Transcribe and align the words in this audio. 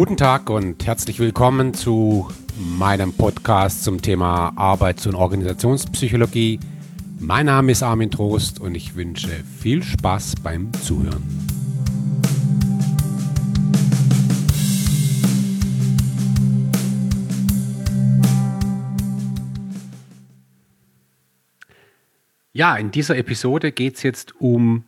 Guten 0.00 0.16
Tag 0.16 0.48
und 0.48 0.86
herzlich 0.86 1.20
willkommen 1.20 1.74
zu 1.74 2.26
meinem 2.56 3.12
Podcast 3.12 3.84
zum 3.84 4.00
Thema 4.00 4.50
Arbeits- 4.56 5.06
und 5.06 5.14
Organisationspsychologie. 5.14 6.58
Mein 7.18 7.44
Name 7.44 7.72
ist 7.72 7.82
Armin 7.82 8.10
Trost 8.10 8.60
und 8.62 8.74
ich 8.74 8.96
wünsche 8.96 9.28
viel 9.28 9.82
Spaß 9.82 10.36
beim 10.36 10.72
Zuhören. 10.72 11.22
Ja, 22.54 22.74
in 22.76 22.90
dieser 22.90 23.18
Episode 23.18 23.70
geht 23.70 23.96
es 23.96 24.02
jetzt 24.02 24.40
um 24.40 24.84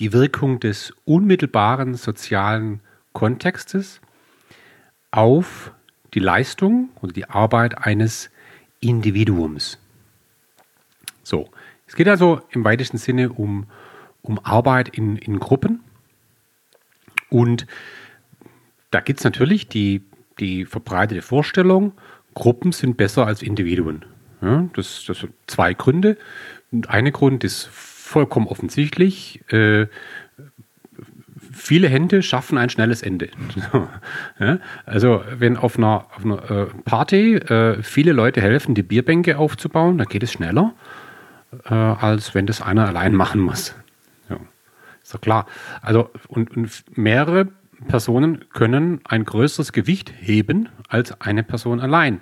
die 0.00 0.12
Wirkung 0.12 0.60
des 0.60 0.92
unmittelbaren 1.06 1.94
sozialen 1.94 2.80
Kontextes 3.14 4.02
auf 5.14 5.72
die 6.12 6.20
Leistung 6.20 6.90
und 7.00 7.16
die 7.16 7.28
Arbeit 7.28 7.78
eines 7.78 8.30
Individuums. 8.80 9.78
So, 11.22 11.48
es 11.86 11.94
geht 11.96 12.08
also 12.08 12.42
im 12.50 12.64
weitesten 12.64 12.98
Sinne 12.98 13.32
um, 13.32 13.66
um 14.22 14.38
Arbeit 14.44 14.88
in, 14.88 15.16
in 15.16 15.38
Gruppen. 15.38 15.80
Und 17.30 17.66
da 18.90 19.00
gibt 19.00 19.20
es 19.20 19.24
natürlich 19.24 19.68
die, 19.68 20.02
die 20.38 20.64
verbreitete 20.64 21.22
Vorstellung, 21.22 21.92
Gruppen 22.34 22.72
sind 22.72 22.96
besser 22.96 23.26
als 23.26 23.42
Individuen. 23.42 24.04
Ja, 24.42 24.68
das, 24.74 25.04
das 25.06 25.20
sind 25.20 25.32
zwei 25.46 25.72
Gründe. 25.72 26.18
Und 26.72 26.90
ein 26.90 27.10
Grund 27.12 27.44
ist 27.44 27.66
vollkommen 27.66 28.48
offensichtlich. 28.48 29.40
Äh, 29.52 29.86
viele 31.54 31.88
Hände 31.88 32.22
schaffen 32.22 32.58
ein 32.58 32.70
schnelles 32.70 33.02
Ende. 33.02 33.28
ja, 34.38 34.58
also 34.84 35.22
wenn 35.38 35.56
auf 35.56 35.76
einer, 35.76 36.06
auf 36.16 36.24
einer 36.24 36.50
äh, 36.50 36.66
Party 36.84 37.36
äh, 37.36 37.82
viele 37.82 38.12
Leute 38.12 38.40
helfen, 38.40 38.74
die 38.74 38.82
Bierbänke 38.82 39.38
aufzubauen, 39.38 39.98
dann 39.98 40.06
geht 40.08 40.22
es 40.22 40.32
schneller, 40.32 40.74
äh, 41.64 41.74
als 41.74 42.34
wenn 42.34 42.46
das 42.46 42.60
einer 42.60 42.86
allein 42.86 43.14
machen 43.14 43.40
muss. 43.40 43.74
Ja, 44.28 44.36
ist 45.02 45.14
doch 45.14 45.20
klar. 45.20 45.46
Also 45.82 46.10
und, 46.28 46.56
und 46.56 46.84
mehrere 46.96 47.48
Personen 47.88 48.44
können 48.52 49.00
ein 49.04 49.24
größeres 49.24 49.72
Gewicht 49.72 50.12
heben 50.20 50.68
als 50.88 51.20
eine 51.20 51.42
Person 51.42 51.80
allein 51.80 52.20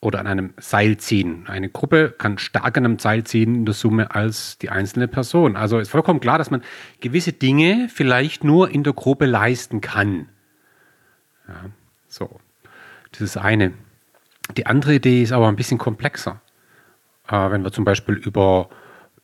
oder 0.00 0.20
an 0.20 0.26
einem 0.26 0.54
Seil 0.58 0.96
ziehen. 0.96 1.46
Eine 1.48 1.68
Gruppe 1.68 2.14
kann 2.16 2.38
stärker 2.38 2.78
an 2.78 2.84
einem 2.84 2.98
Seil 2.98 3.24
ziehen 3.24 3.54
in 3.54 3.64
der 3.64 3.74
Summe 3.74 4.14
als 4.14 4.58
die 4.58 4.70
einzelne 4.70 5.08
Person. 5.08 5.56
Also 5.56 5.78
ist 5.78 5.90
vollkommen 5.90 6.20
klar, 6.20 6.38
dass 6.38 6.50
man 6.50 6.62
gewisse 7.00 7.32
Dinge 7.32 7.88
vielleicht 7.92 8.44
nur 8.44 8.70
in 8.70 8.84
der 8.84 8.92
Gruppe 8.92 9.26
leisten 9.26 9.80
kann. 9.80 10.28
Ja, 11.48 11.70
so. 12.06 12.40
Das 13.10 13.22
ist 13.22 13.36
eine. 13.36 13.72
Die 14.56 14.66
andere 14.66 14.94
Idee 14.94 15.22
ist 15.22 15.32
aber 15.32 15.48
ein 15.48 15.56
bisschen 15.56 15.78
komplexer. 15.78 16.40
Äh, 17.26 17.50
wenn 17.50 17.64
wir 17.64 17.72
zum 17.72 17.84
Beispiel 17.84 18.14
über, 18.14 18.68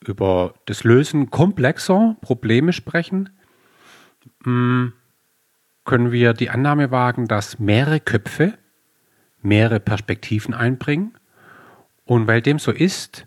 über 0.00 0.55
das 0.66 0.83
Lösen 0.83 1.31
komplexer 1.31 2.16
Probleme 2.20 2.72
sprechen, 2.72 3.31
mh, 4.41 4.44
hm, 4.44 4.92
können 5.84 6.12
wir 6.12 6.33
die 6.33 6.50
Annahme 6.50 6.91
wagen, 6.91 7.28
dass 7.28 7.59
mehrere 7.59 8.00
Köpfe 8.00 8.55
mehrere 9.45 9.81
Perspektiven 9.81 10.55
einbringen. 10.55 11.14
Und 12.05 12.27
weil 12.27 12.42
dem 12.42 12.59
so 12.59 12.70
ist, 12.70 13.27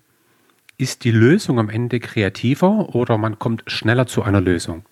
ist 0.78 1.04
die 1.04 1.12
Lösung 1.12 1.60
am 1.60 1.70
Ende 1.70 2.00
kreativer 2.00 2.94
oder 2.94 3.18
man 3.18 3.40
kommt 3.40 3.64
schneller 3.68 4.06
zu 4.06 4.24
einer 4.24 4.42
Lösung. 4.42 4.86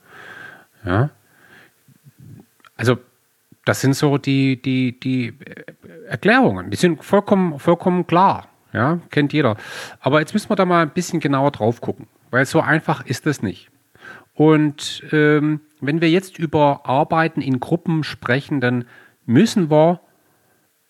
Ja? 0.85 1.09
Also 2.75 2.97
das 3.65 3.81
sind 3.81 3.95
so 3.95 4.17
die, 4.17 4.61
die, 4.61 4.99
die 4.99 5.33
Erklärungen. 6.07 6.69
Die 6.69 6.77
sind 6.77 7.03
vollkommen, 7.03 7.59
vollkommen 7.59 8.07
klar. 8.07 8.49
Ja, 8.73 8.99
kennt 9.09 9.31
jeder. 9.31 9.55
Aber 10.01 10.19
jetzt 10.19 10.33
müssen 10.33 10.49
wir 10.49 10.55
da 10.55 10.65
mal 10.65 10.81
ein 10.81 10.89
bisschen 10.89 11.19
genauer 11.19 11.51
drauf 11.51 11.79
gucken, 11.79 12.07
weil 12.29 12.45
so 12.45 12.59
einfach 12.59 13.05
ist 13.05 13.25
es 13.25 13.41
nicht. 13.41 13.69
Und 14.33 15.03
ähm, 15.13 15.61
wenn 15.79 16.01
wir 16.01 16.09
jetzt 16.09 16.37
über 16.37 16.81
Arbeiten 16.85 17.41
in 17.41 17.61
Gruppen 17.61 18.03
sprechen, 18.03 18.59
dann 18.59 18.83
müssen 19.25 19.71
wir 19.71 20.01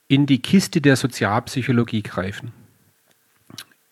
in 0.08 0.26
die 0.26 0.42
Kiste 0.42 0.82
der 0.82 0.96
Sozialpsychologie 0.96 2.04
greifen, 2.04 2.52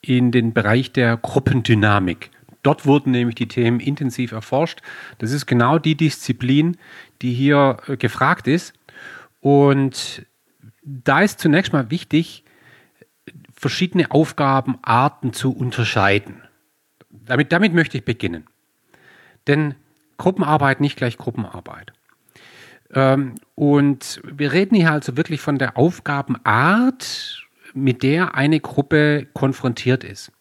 in 0.02 0.32
den 0.32 0.54
Bereich 0.54 0.92
der 0.92 1.18
Gruppendynamik. 1.18 2.30
Dort 2.62 2.86
wurden 2.86 3.12
nämlich 3.12 3.36
die 3.36 3.48
Themen 3.48 3.80
intensiv 3.80 4.32
erforscht. 4.32 4.82
Das 5.18 5.32
ist 5.32 5.46
genau 5.46 5.80
die 5.80 5.96
Disziplin, 5.96 6.78
die 7.22 7.34
hier 7.34 7.78
äh, 7.88 7.98
gefragt 7.98 8.48
ist. 8.48 8.74
Und 9.42 10.26
da 10.84 11.22
ist 11.22 11.40
zunächst 11.40 11.74
mal 11.74 11.92
wichtig, 11.92 12.44
verschiedene 13.54 14.12
Aufgabenarten 14.12 15.34
zu 15.34 15.52
unterscheiden. 15.52 16.42
Damit, 17.10 17.52
damit 17.52 17.74
möchte 17.74 17.98
ich 17.98 18.06
beginnen. 18.06 18.46
Denn 19.48 19.76
Gruppenarbeit 20.18 20.80
nicht 20.80 20.98
gleich 20.98 21.18
Gruppenarbeit. 21.18 21.92
Ähm, 22.94 23.36
und 23.56 24.22
wir 24.24 24.52
reden 24.52 24.76
hier 24.76 24.92
also 24.92 25.18
wirklich 25.18 25.42
von 25.42 25.58
der 25.58 25.78
Aufgabenart, 25.78 27.40
mit 27.74 28.04
der 28.04 28.36
eine 28.36 28.60
Gruppe 28.60 29.28
konfrontiert 29.34 30.04
ist. 30.04 30.32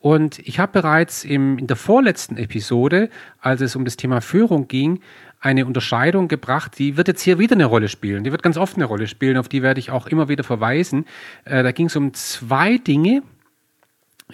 Und 0.00 0.38
ich 0.38 0.58
habe 0.58 0.72
bereits 0.72 1.24
im, 1.24 1.58
in 1.58 1.66
der 1.66 1.76
vorletzten 1.76 2.36
Episode, 2.36 3.10
als 3.40 3.60
es 3.60 3.76
um 3.76 3.84
das 3.84 3.96
Thema 3.96 4.20
Führung 4.20 4.68
ging, 4.68 5.00
eine 5.40 5.66
Unterscheidung 5.66 6.28
gebracht, 6.28 6.78
die 6.78 6.96
wird 6.96 7.08
jetzt 7.08 7.22
hier 7.22 7.38
wieder 7.38 7.54
eine 7.54 7.66
Rolle 7.66 7.88
spielen. 7.88 8.24
Die 8.24 8.32
wird 8.32 8.42
ganz 8.42 8.56
oft 8.56 8.76
eine 8.76 8.86
Rolle 8.86 9.06
spielen, 9.06 9.36
auf 9.36 9.48
die 9.48 9.62
werde 9.62 9.78
ich 9.78 9.90
auch 9.90 10.06
immer 10.06 10.28
wieder 10.28 10.44
verweisen. 10.44 11.04
Äh, 11.44 11.62
da 11.62 11.72
ging 11.72 11.86
es 11.86 11.96
um 11.96 12.14
zwei 12.14 12.78
Dinge. 12.78 13.22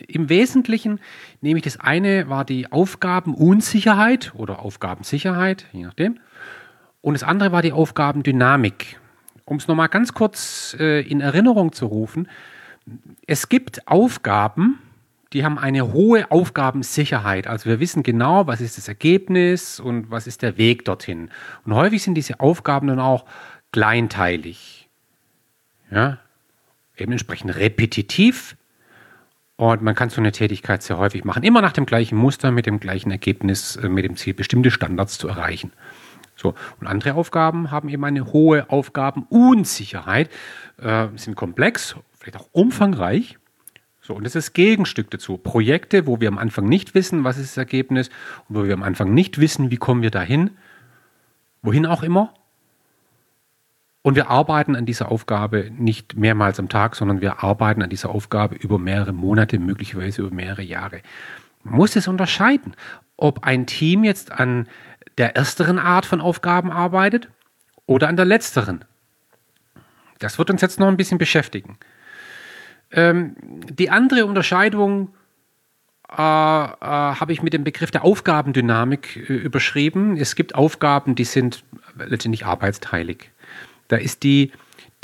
Im 0.08 0.28
Wesentlichen, 0.28 0.98
nämlich 1.40 1.62
das 1.62 1.78
eine 1.78 2.28
war 2.28 2.44
die 2.44 2.72
Aufgabenunsicherheit 2.72 4.32
oder 4.34 4.58
Aufgabensicherheit, 4.58 5.66
je 5.72 5.84
nachdem. 5.84 6.18
Und 7.04 7.12
das 7.12 7.22
andere 7.22 7.52
war 7.52 7.60
die 7.60 7.72
Aufgabendynamik. 7.72 8.98
Um 9.44 9.58
es 9.58 9.68
nochmal 9.68 9.90
ganz 9.90 10.14
kurz 10.14 10.74
äh, 10.80 11.02
in 11.02 11.20
Erinnerung 11.20 11.74
zu 11.74 11.84
rufen, 11.84 12.30
es 13.26 13.50
gibt 13.50 13.86
Aufgaben, 13.86 14.78
die 15.34 15.44
haben 15.44 15.58
eine 15.58 15.92
hohe 15.92 16.30
Aufgabensicherheit. 16.30 17.46
Also 17.46 17.68
wir 17.68 17.78
wissen 17.78 18.04
genau, 18.04 18.46
was 18.46 18.62
ist 18.62 18.78
das 18.78 18.88
Ergebnis 18.88 19.80
und 19.80 20.10
was 20.10 20.26
ist 20.26 20.40
der 20.40 20.56
Weg 20.56 20.86
dorthin. 20.86 21.28
Und 21.66 21.74
häufig 21.74 22.02
sind 22.02 22.14
diese 22.14 22.40
Aufgaben 22.40 22.86
dann 22.86 23.00
auch 23.00 23.26
kleinteilig. 23.70 24.88
Ja, 25.90 26.20
eben 26.96 27.12
entsprechend 27.12 27.54
repetitiv. 27.54 28.56
Und 29.56 29.82
man 29.82 29.94
kann 29.94 30.08
so 30.08 30.22
eine 30.22 30.32
Tätigkeit 30.32 30.82
sehr 30.82 30.96
häufig 30.96 31.26
machen. 31.26 31.42
Immer 31.42 31.60
nach 31.60 31.72
dem 31.72 31.84
gleichen 31.84 32.16
Muster, 32.16 32.50
mit 32.50 32.64
dem 32.64 32.80
gleichen 32.80 33.10
Ergebnis, 33.10 33.76
äh, 33.76 33.90
mit 33.90 34.06
dem 34.06 34.16
Ziel, 34.16 34.32
bestimmte 34.32 34.70
Standards 34.70 35.18
zu 35.18 35.28
erreichen. 35.28 35.70
So, 36.44 36.52
und 36.78 36.86
andere 36.86 37.14
Aufgaben 37.14 37.70
haben 37.70 37.88
eben 37.88 38.04
eine 38.04 38.26
hohe 38.34 38.68
Aufgabenunsicherheit, 38.68 40.28
äh, 40.76 41.06
sind 41.16 41.36
komplex, 41.36 41.96
vielleicht 42.18 42.36
auch 42.36 42.48
umfangreich. 42.52 43.38
So, 44.02 44.12
und 44.12 44.24
das 44.24 44.34
ist 44.34 44.48
das 44.48 44.52
Gegenstück 44.52 45.10
dazu. 45.10 45.38
Projekte, 45.38 46.06
wo 46.06 46.20
wir 46.20 46.28
am 46.28 46.36
Anfang 46.36 46.66
nicht 46.66 46.94
wissen, 46.94 47.24
was 47.24 47.38
ist 47.38 47.52
das 47.52 47.56
Ergebnis, 47.56 48.10
und 48.46 48.56
wo 48.56 48.64
wir 48.64 48.74
am 48.74 48.82
Anfang 48.82 49.14
nicht 49.14 49.40
wissen, 49.40 49.70
wie 49.70 49.78
kommen 49.78 50.02
wir 50.02 50.10
dahin, 50.10 50.50
wohin 51.62 51.86
auch 51.86 52.02
immer. 52.02 52.34
Und 54.02 54.14
wir 54.14 54.28
arbeiten 54.28 54.76
an 54.76 54.84
dieser 54.84 55.10
Aufgabe 55.10 55.70
nicht 55.74 56.14
mehrmals 56.14 56.60
am 56.60 56.68
Tag, 56.68 56.94
sondern 56.94 57.22
wir 57.22 57.42
arbeiten 57.42 57.80
an 57.80 57.88
dieser 57.88 58.10
Aufgabe 58.10 58.54
über 58.54 58.78
mehrere 58.78 59.14
Monate, 59.14 59.58
möglicherweise 59.58 60.20
über 60.20 60.34
mehrere 60.34 60.60
Jahre. 60.60 61.00
Man 61.62 61.76
muss 61.76 61.96
es 61.96 62.06
unterscheiden, 62.06 62.76
ob 63.16 63.44
ein 63.44 63.66
Team 63.66 64.04
jetzt 64.04 64.32
an 64.32 64.68
der 65.18 65.36
ersteren 65.36 65.78
Art 65.78 66.06
von 66.06 66.20
Aufgaben 66.20 66.70
arbeitet 66.70 67.28
oder 67.86 68.08
an 68.08 68.16
der 68.16 68.24
letzteren. 68.24 68.84
Das 70.18 70.38
wird 70.38 70.50
uns 70.50 70.60
jetzt 70.60 70.80
noch 70.80 70.88
ein 70.88 70.96
bisschen 70.96 71.18
beschäftigen. 71.18 71.78
Ähm, 72.90 73.34
die 73.68 73.90
andere 73.90 74.26
Unterscheidung 74.26 75.14
äh, 76.10 76.14
äh, 76.16 76.16
habe 76.20 77.32
ich 77.32 77.42
mit 77.42 77.52
dem 77.52 77.64
Begriff 77.64 77.90
der 77.90 78.04
Aufgabendynamik 78.04 79.16
äh, 79.16 79.34
überschrieben. 79.34 80.16
Es 80.16 80.36
gibt 80.36 80.54
Aufgaben, 80.54 81.14
die 81.14 81.24
sind 81.24 81.64
letztendlich 81.96 82.46
arbeitsteilig. 82.46 83.30
Da 83.88 83.96
ist 83.96 84.22
die 84.22 84.52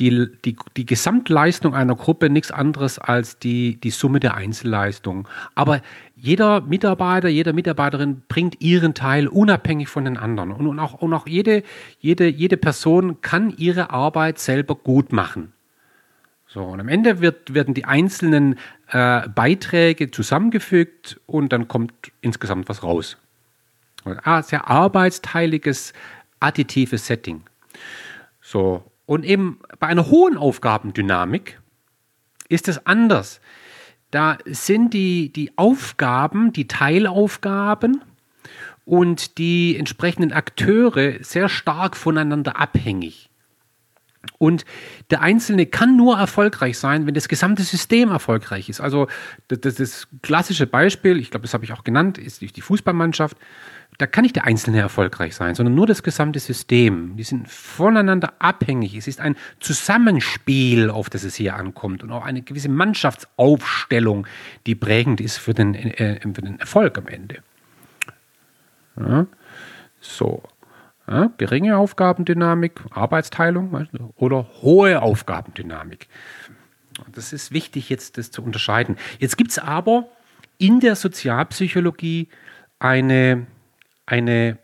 die, 0.00 0.28
die, 0.44 0.56
die 0.76 0.86
Gesamtleistung 0.86 1.74
einer 1.74 1.94
Gruppe 1.94 2.30
nichts 2.30 2.50
anderes 2.50 2.98
als 2.98 3.38
die, 3.38 3.78
die 3.78 3.90
Summe 3.90 4.18
der 4.18 4.34
Einzelleistungen. 4.34 5.28
Aber 5.54 5.82
jeder 6.16 6.62
Mitarbeiter, 6.62 7.28
jede 7.28 7.52
Mitarbeiterin 7.52 8.22
bringt 8.28 8.60
ihren 8.60 8.94
Teil 8.94 9.28
unabhängig 9.28 9.88
von 9.88 10.06
den 10.06 10.16
anderen. 10.16 10.52
Und, 10.52 10.66
und 10.66 10.78
auch, 10.78 10.94
und 10.94 11.12
auch 11.12 11.26
jede, 11.26 11.62
jede, 12.00 12.28
jede 12.28 12.56
Person 12.56 13.20
kann 13.20 13.54
ihre 13.56 13.90
Arbeit 13.90 14.38
selber 14.38 14.74
gut 14.74 15.12
machen. 15.12 15.52
So, 16.46 16.64
und 16.64 16.80
am 16.80 16.88
Ende 16.88 17.20
wird, 17.20 17.54
werden 17.54 17.74
die 17.74 17.84
einzelnen 17.84 18.58
äh, 18.88 19.28
Beiträge 19.28 20.10
zusammengefügt 20.10 21.20
und 21.26 21.52
dann 21.52 21.68
kommt 21.68 21.92
insgesamt 22.22 22.68
was 22.68 22.82
raus. 22.82 23.18
Ein 24.04 24.42
sehr 24.42 24.66
arbeitsteiliges, 24.66 25.92
additives 26.40 27.06
Setting. 27.06 27.42
So. 28.40 28.89
Und 29.10 29.24
eben 29.24 29.58
bei 29.80 29.88
einer 29.88 30.08
hohen 30.08 30.36
Aufgabendynamik 30.36 31.60
ist 32.48 32.68
es 32.68 32.86
anders. 32.86 33.40
Da 34.12 34.38
sind 34.46 34.94
die, 34.94 35.32
die 35.32 35.50
Aufgaben, 35.58 36.52
die 36.52 36.68
Teilaufgaben 36.68 38.02
und 38.84 39.36
die 39.38 39.76
entsprechenden 39.76 40.30
Akteure 40.30 41.24
sehr 41.24 41.48
stark 41.48 41.96
voneinander 41.96 42.60
abhängig. 42.60 43.30
Und 44.38 44.64
der 45.10 45.22
Einzelne 45.22 45.66
kann 45.66 45.96
nur 45.96 46.16
erfolgreich 46.16 46.78
sein, 46.78 47.04
wenn 47.04 47.14
das 47.14 47.26
gesamte 47.26 47.64
System 47.64 48.12
erfolgreich 48.12 48.68
ist. 48.68 48.80
Also 48.80 49.08
das, 49.48 49.74
das 49.74 50.06
klassische 50.22 50.68
Beispiel, 50.68 51.18
ich 51.18 51.32
glaube, 51.32 51.42
das 51.42 51.54
habe 51.54 51.64
ich 51.64 51.72
auch 51.72 51.82
genannt, 51.82 52.16
ist 52.16 52.42
die 52.42 52.60
Fußballmannschaft. 52.60 53.36
Da 54.00 54.06
kann 54.06 54.22
nicht 54.22 54.34
der 54.34 54.44
Einzelne 54.44 54.80
erfolgreich 54.80 55.34
sein, 55.34 55.54
sondern 55.54 55.74
nur 55.74 55.86
das 55.86 56.02
gesamte 56.02 56.38
System. 56.38 57.18
Die 57.18 57.22
sind 57.22 57.46
voneinander 57.50 58.32
abhängig. 58.38 58.94
Es 58.94 59.06
ist 59.06 59.20
ein 59.20 59.36
Zusammenspiel, 59.58 60.88
auf 60.88 61.10
das 61.10 61.22
es 61.22 61.34
hier 61.34 61.54
ankommt 61.54 62.02
und 62.02 62.10
auch 62.10 62.24
eine 62.24 62.40
gewisse 62.40 62.70
Mannschaftsaufstellung, 62.70 64.26
die 64.66 64.74
prägend 64.74 65.20
ist 65.20 65.36
für 65.36 65.52
den, 65.52 65.74
äh, 65.74 66.18
für 66.22 66.40
den 66.40 66.58
Erfolg 66.58 66.96
am 66.96 67.08
Ende. 67.08 67.42
Ja, 68.96 69.26
so. 70.00 70.44
Ja, 71.06 71.30
geringe 71.36 71.76
Aufgabendynamik, 71.76 72.80
Arbeitsteilung 72.92 73.86
oder 74.16 74.46
hohe 74.62 75.02
Aufgabendynamik. 75.02 76.08
Das 77.12 77.34
ist 77.34 77.52
wichtig, 77.52 77.90
jetzt 77.90 78.16
das 78.16 78.30
zu 78.30 78.42
unterscheiden. 78.42 78.96
Jetzt 79.18 79.36
gibt 79.36 79.50
es 79.50 79.58
aber 79.58 80.08
in 80.56 80.80
der 80.80 80.96
Sozialpsychologie 80.96 82.28
eine, 82.78 83.46
eine, 84.06 84.58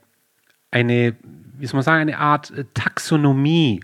eine, 0.71 1.17
wie 1.59 1.67
soll 1.67 1.79
man 1.79 1.85
sagen, 1.85 2.01
eine 2.01 2.19
Art 2.19 2.53
Taxonomie 2.75 3.81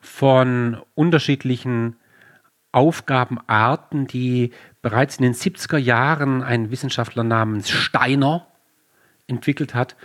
von 0.00 0.82
unterschiedlichen 0.94 1.96
Aufgabenarten, 2.72 4.06
die 4.06 4.52
bereits 4.82 5.16
in 5.16 5.22
den 5.22 5.34
70er 5.34 5.78
Jahren 5.78 6.42
ein 6.42 6.70
Wissenschaftler 6.70 7.24
namens 7.24 7.70
Steiner 7.70 8.46
entwickelt 9.26 9.74
hat 9.74 9.96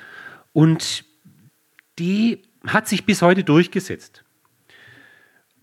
und 0.54 1.06
die 2.00 2.42
hat 2.66 2.88
sich 2.88 3.06
bis 3.06 3.22
heute 3.22 3.44
durchgesetzt. 3.44 4.24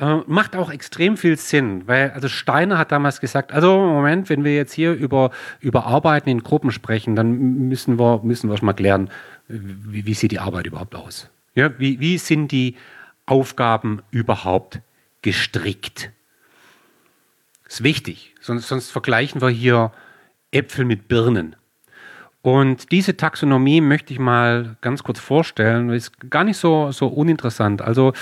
Äh, 0.00 0.19
macht 0.27 0.55
auch 0.55 0.71
extrem 0.71 1.17
viel 1.17 1.37
Sinn, 1.37 1.89
weil 1.89 2.12
also 2.12 2.29
Steiner 2.29 2.79
hat 2.79 2.93
damals 2.93 3.21
gesagt, 3.21 3.53
also 3.53 3.79
Moment, 3.79 4.29
wenn 4.29 4.45
wir 4.45 4.55
jetzt 4.55 4.73
hier 4.73 4.93
über, 4.93 5.33
über 5.59 5.87
Arbeiten 5.87 6.29
in 6.29 6.45
Gruppen 6.45 6.71
sprechen, 6.71 7.17
dann 7.17 7.69
müssen 7.69 7.99
wir, 7.99 8.21
müssen 8.23 8.49
wir 8.49 8.56
schon 8.56 8.67
mal 8.67 8.75
klären, 8.75 9.11
wie, 9.49 10.06
wie 10.06 10.15
sieht 10.15 10.31
die 10.31 10.39
Arbeit 10.39 10.67
überhaupt 10.67 10.95
aus? 10.95 11.29
Ja, 11.56 11.77
wie, 11.81 11.99
wie 11.99 12.19
sind 12.19 12.53
die 12.53 12.77
Aufgaben 13.27 14.03
überhaupt 14.12 14.81
gestrickt? 15.23 16.12
Ist 17.67 17.83
wichtig, 17.83 18.37
sonst, 18.41 18.69
sonst 18.69 18.91
vergleichen 18.91 19.41
wir 19.41 19.49
hier 19.49 19.91
Äpfel 20.53 20.85
mit 20.85 21.09
Birnen. 21.09 21.56
Und 22.43 22.93
diese 22.93 23.17
Taxonomie 23.17 23.81
möchte 23.81 24.12
ich 24.12 24.19
mal 24.19 24.76
ganz 24.81 25.02
kurz 25.02 25.19
vorstellen, 25.19 25.90
ist 25.90 26.31
gar 26.31 26.44
nicht 26.44 26.56
so, 26.56 26.93
so 26.93 27.08
uninteressant. 27.08 27.82
Also 27.82 28.12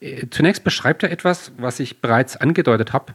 äh, 0.00 0.26
zunächst 0.30 0.64
beschreibt 0.64 1.02
er 1.02 1.10
etwas, 1.10 1.52
was 1.58 1.78
ich 1.78 2.00
bereits 2.00 2.36
angedeutet 2.36 2.92
habe. 2.92 3.14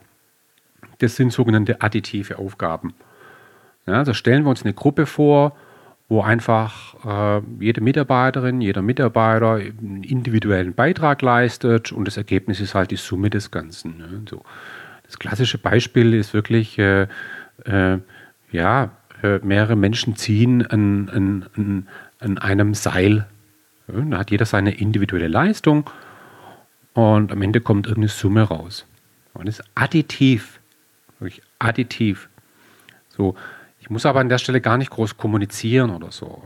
Das 1.00 1.16
sind 1.16 1.34
sogenannte 1.34 1.82
additive 1.82 2.38
Aufgaben. 2.38 2.94
Ja, 3.88 3.96
also 3.96 4.14
stellen 4.14 4.44
wir 4.44 4.50
uns 4.50 4.64
eine 4.64 4.74
Gruppe 4.74 5.06
vor, 5.06 5.58
wo 6.08 6.22
einfach 6.22 7.40
äh, 7.40 7.42
jede 7.60 7.82
Mitarbeiterin, 7.82 8.62
jeder 8.62 8.82
Mitarbeiter 8.82 9.56
einen 9.56 10.04
individuellen 10.04 10.74
Beitrag 10.74 11.22
leistet 11.22 11.92
und 11.92 12.06
das 12.06 12.18
Ergebnis 12.18 12.60
ist 12.60 12.76
halt 12.76 12.92
die 12.92 12.98
Summe 12.98 13.30
des 13.30 13.52
Ganzen. 13.52 13.98
Ne? 13.98 14.22
So. 14.30 14.44
Das 15.04 15.18
klassische 15.18 15.58
Beispiel 15.58 16.14
ist 16.14 16.34
wirklich, 16.34 16.78
äh, 16.78 17.08
äh, 17.66 17.98
ja, 18.52 18.92
äh, 19.24 19.40
mehrere 19.42 19.76
Menschen 19.76 20.16
ziehen 20.16 20.66
an, 20.68 21.10
an, 21.56 21.88
an, 22.20 22.38
einem 22.38 22.74
Seil. 22.74 23.26
Da 23.88 24.18
hat 24.18 24.32
jeder 24.32 24.46
seine 24.46 24.72
individuelle 24.78 25.28
Leistung 25.28 25.90
und 26.94 27.32
am 27.32 27.42
Ende 27.42 27.62
kommt 27.62 27.88
irgendeine 27.88 28.10
Summe 28.10 28.44
raus. 28.44 28.86
Und 29.34 29.48
das 29.48 29.60
ist 29.60 29.66
additiv. 29.76 30.60
Wirklich 31.20 31.42
additiv. 31.60 32.30
So, 33.10 33.36
ich 33.80 33.90
muss 33.90 34.06
aber 34.06 34.20
an 34.20 34.30
der 34.30 34.38
Stelle 34.38 34.62
gar 34.62 34.78
nicht 34.78 34.92
groß 34.92 35.18
kommunizieren 35.18 35.90
oder 35.90 36.12
so. 36.12 36.44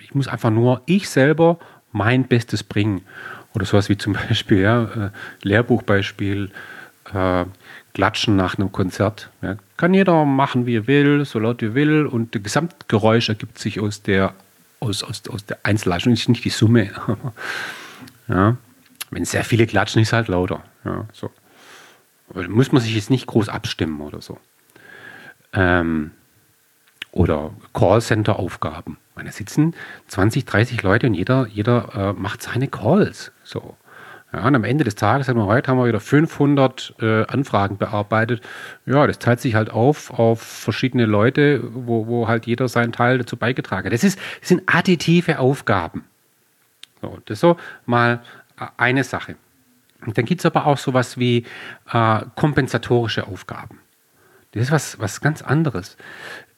Ich 0.00 0.14
muss 0.14 0.28
einfach 0.28 0.50
nur 0.50 0.82
ich 0.86 1.08
selber 1.08 1.58
mein 1.92 2.24
Bestes 2.24 2.62
bringen. 2.62 3.02
Oder 3.54 3.64
sowas 3.64 3.88
wie 3.88 3.96
zum 3.96 4.12
Beispiel, 4.28 4.60
ja, 4.60 4.84
äh, 4.84 5.10
Lehrbuchbeispiel, 5.42 6.50
äh, 7.12 7.44
Klatschen 7.96 8.36
nach 8.36 8.58
einem 8.58 8.72
Konzert. 8.72 9.30
Ja, 9.40 9.56
kann 9.78 9.94
jeder 9.94 10.26
machen, 10.26 10.66
wie 10.66 10.76
er 10.76 10.86
will, 10.86 11.24
so 11.24 11.38
laut 11.38 11.62
wie 11.62 11.68
er 11.68 11.74
will. 11.74 12.04
Und 12.04 12.34
das 12.34 12.42
Gesamtgeräusch 12.42 13.30
ergibt 13.30 13.58
sich 13.58 13.80
aus 13.80 14.02
der, 14.02 14.34
aus, 14.80 15.02
aus, 15.02 15.22
aus 15.30 15.46
der 15.46 15.60
Einzelleistung, 15.62 16.12
ist 16.12 16.28
nicht 16.28 16.44
die 16.44 16.50
Summe. 16.50 16.90
ja. 18.28 18.58
Wenn 19.10 19.24
sehr 19.24 19.44
viele 19.44 19.66
klatschen, 19.66 20.02
ist 20.02 20.08
es 20.08 20.12
halt 20.12 20.28
lauter. 20.28 20.62
Ja, 20.84 21.06
so. 21.14 21.30
Muss 22.34 22.70
man 22.70 22.82
sich 22.82 22.94
jetzt 22.94 23.08
nicht 23.08 23.26
groß 23.26 23.48
abstimmen 23.48 24.02
oder 24.02 24.20
so. 24.20 24.36
Ähm, 25.54 26.10
oder 27.12 27.54
Callcenter-Aufgaben. 27.72 28.98
Da 29.14 29.32
sitzen 29.32 29.74
20, 30.08 30.44
30 30.44 30.82
Leute 30.82 31.06
und 31.06 31.14
jeder, 31.14 31.46
jeder 31.46 31.94
äh, 31.94 32.12
macht 32.12 32.42
seine 32.42 32.68
Calls. 32.68 33.32
So. 33.42 33.74
Ja, 34.32 34.46
und 34.46 34.54
am 34.54 34.64
Ende 34.64 34.84
des 34.84 34.96
Tages 34.96 35.28
haben 35.28 35.38
wir 35.38 35.46
heute 35.46 35.70
haben 35.70 35.78
wir 35.78 35.86
wieder 35.86 36.00
500 36.00 36.94
äh, 37.00 37.26
Anfragen 37.26 37.78
bearbeitet. 37.78 38.42
Ja, 38.84 39.06
das 39.06 39.18
teilt 39.18 39.40
sich 39.40 39.54
halt 39.54 39.70
auf 39.70 40.10
auf 40.10 40.42
verschiedene 40.42 41.06
Leute, 41.06 41.62
wo, 41.72 42.06
wo 42.06 42.28
halt 42.28 42.46
jeder 42.46 42.68
seinen 42.68 42.92
Teil 42.92 43.18
dazu 43.18 43.36
beigetragen 43.36 43.86
hat. 43.86 43.92
Das, 43.92 44.04
ist, 44.04 44.18
das 44.40 44.48
sind 44.48 44.62
additive 44.66 45.38
Aufgaben. 45.38 46.04
So, 47.00 47.18
das 47.26 47.36
ist 47.36 47.40
so 47.40 47.56
mal 47.84 48.20
äh, 48.58 48.66
eine 48.76 49.04
Sache. 49.04 49.36
Und 50.04 50.18
dann 50.18 50.24
gibt 50.24 50.40
es 50.40 50.46
aber 50.46 50.66
auch 50.66 50.78
sowas 50.78 51.18
wie 51.18 51.44
äh, 51.92 52.20
kompensatorische 52.34 53.26
Aufgaben. 53.26 53.80
Das 54.52 54.64
ist 54.64 54.70
was, 54.72 54.98
was 54.98 55.20
ganz 55.20 55.42
anderes. 55.42 55.96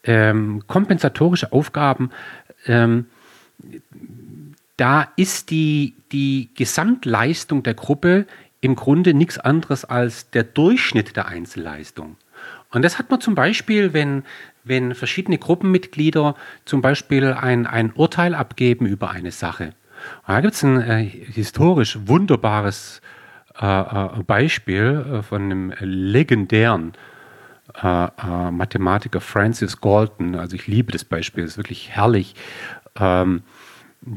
Ähm, 0.05 0.63
kompensatorische 0.67 1.53
Aufgaben 1.53 2.11
ähm, 2.67 3.07
da 4.79 5.09
ist 5.17 5.51
die, 5.51 5.95
die 6.13 6.51
Gesamtleistung 6.55 7.63
der 7.63 7.75
Gruppe 7.75 8.27
im 8.61 8.75
Grunde 8.75 9.13
nichts 9.13 9.39
anderes 9.39 9.85
als 9.85 10.31
der 10.31 10.45
Durchschnitt 10.45 11.17
der 11.17 11.27
Einzelleistung. 11.27 12.17
Und 12.71 12.83
das 12.83 12.99
hat 12.99 13.11
man 13.11 13.21
zum 13.21 13.35
Beispiel, 13.35 13.93
wenn, 13.93 14.25
wenn 14.65 14.95
verschiedene 14.95 15.39
Gruppenmitglieder 15.39 16.35
zum 16.65 16.81
Beispiel 16.81 17.33
ein, 17.33 17.67
ein 17.67 17.93
Urteil 17.93 18.35
abgeben 18.35 18.87
über 18.87 19.11
eine 19.11 19.33
Sache. 19.33 19.75
Und 20.27 20.35
da 20.35 20.41
gibt 20.41 20.55
es 20.55 20.63
ein 20.63 20.81
äh, 20.81 21.05
historisch 21.05 21.99
wunderbares 22.07 23.01
äh, 23.61 23.67
äh 23.67 24.23
Beispiel 24.23 25.05
äh, 25.13 25.23
von 25.23 25.43
einem 25.43 25.73
legendären 25.81 26.93
äh, 27.83 28.05
äh, 28.05 28.51
Mathematiker 28.51 29.21
Francis 29.21 29.81
Galton. 29.81 30.37
Also 30.37 30.55
ich 30.55 30.69
liebe 30.69 30.93
das 30.93 31.05
Beispiel, 31.05 31.45
es 31.45 31.53
ist 31.53 31.57
wirklich 31.57 31.91
herrlich. 31.91 32.35
Ähm, 32.97 33.43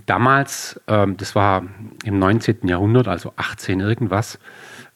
damals, 0.05 0.79
ähm, 0.87 1.17
das 1.17 1.35
war 1.35 1.65
im 2.03 2.19
19. 2.19 2.67
Jahrhundert, 2.67 3.07
also 3.07 3.33
18 3.35 3.79
irgendwas, 3.79 4.39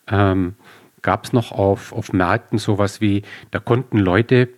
ähm, 0.08 0.56
gab 1.02 1.26
es 1.26 1.34
noch 1.34 1.52
auf, 1.52 1.94
auf 1.94 2.14
Märkten 2.14 2.58
sowas 2.58 3.02
wie, 3.02 3.24
da 3.52 3.60
konnten 3.60 3.98
Leute 3.98 4.50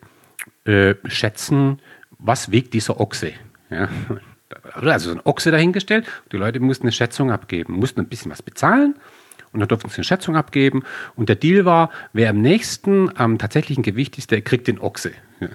äh, 0.65 0.95
schätzen, 1.05 1.79
was 2.19 2.51
wiegt 2.51 2.73
dieser 2.73 2.99
Ochse. 2.99 3.33
Ja? 3.69 3.89
Also 4.73 5.11
ein 5.11 5.21
Ochse 5.25 5.51
dahingestellt, 5.51 6.07
die 6.31 6.37
Leute 6.37 6.59
mussten 6.59 6.85
eine 6.85 6.93
Schätzung 6.93 7.31
abgeben, 7.31 7.73
mussten 7.73 7.99
ein 7.99 8.07
bisschen 8.07 8.31
was 8.31 8.41
bezahlen 8.41 8.95
und 9.51 9.59
dann 9.59 9.67
durften 9.67 9.89
sie 9.89 9.97
eine 9.97 10.03
Schätzung 10.05 10.35
abgeben. 10.35 10.83
Und 11.15 11.29
der 11.29 11.35
Deal 11.35 11.65
war, 11.65 11.89
wer 12.13 12.29
am 12.29 12.41
nächsten 12.41 13.15
am 13.17 13.37
tatsächlichen 13.37 13.83
Gewicht 13.83 14.17
ist, 14.17 14.31
der 14.31 14.41
kriegt 14.41 14.67
den 14.67 14.79
Ochse. 14.79 15.11
Ja, 15.39 15.49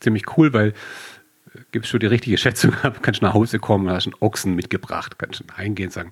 ziemlich 0.00 0.36
cool, 0.36 0.52
weil 0.52 0.74
gibst 1.70 1.92
du 1.92 1.98
die 1.98 2.06
richtige 2.06 2.38
Schätzung 2.38 2.74
ab, 2.82 3.02
kannst 3.02 3.22
du 3.22 3.26
nach 3.26 3.34
Hause 3.34 3.58
kommen, 3.58 3.90
hast 3.90 4.06
einen 4.06 4.16
Ochsen 4.20 4.54
mitgebracht, 4.54 5.18
kannst 5.18 5.40
du 5.40 5.44
eingehen 5.56 5.86
und 5.86 5.92
sagen, 5.92 6.10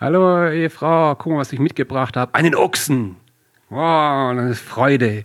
hallo 0.00 0.48
Ehefrau, 0.48 1.14
guck 1.14 1.32
mal, 1.32 1.38
was 1.38 1.52
ich 1.52 1.58
mitgebracht 1.58 2.16
habe. 2.16 2.34
Einen 2.34 2.54
Ochsen! 2.54 3.16
Wow, 3.68 4.36
das 4.36 4.52
ist 4.52 4.60
Freude. 4.60 5.24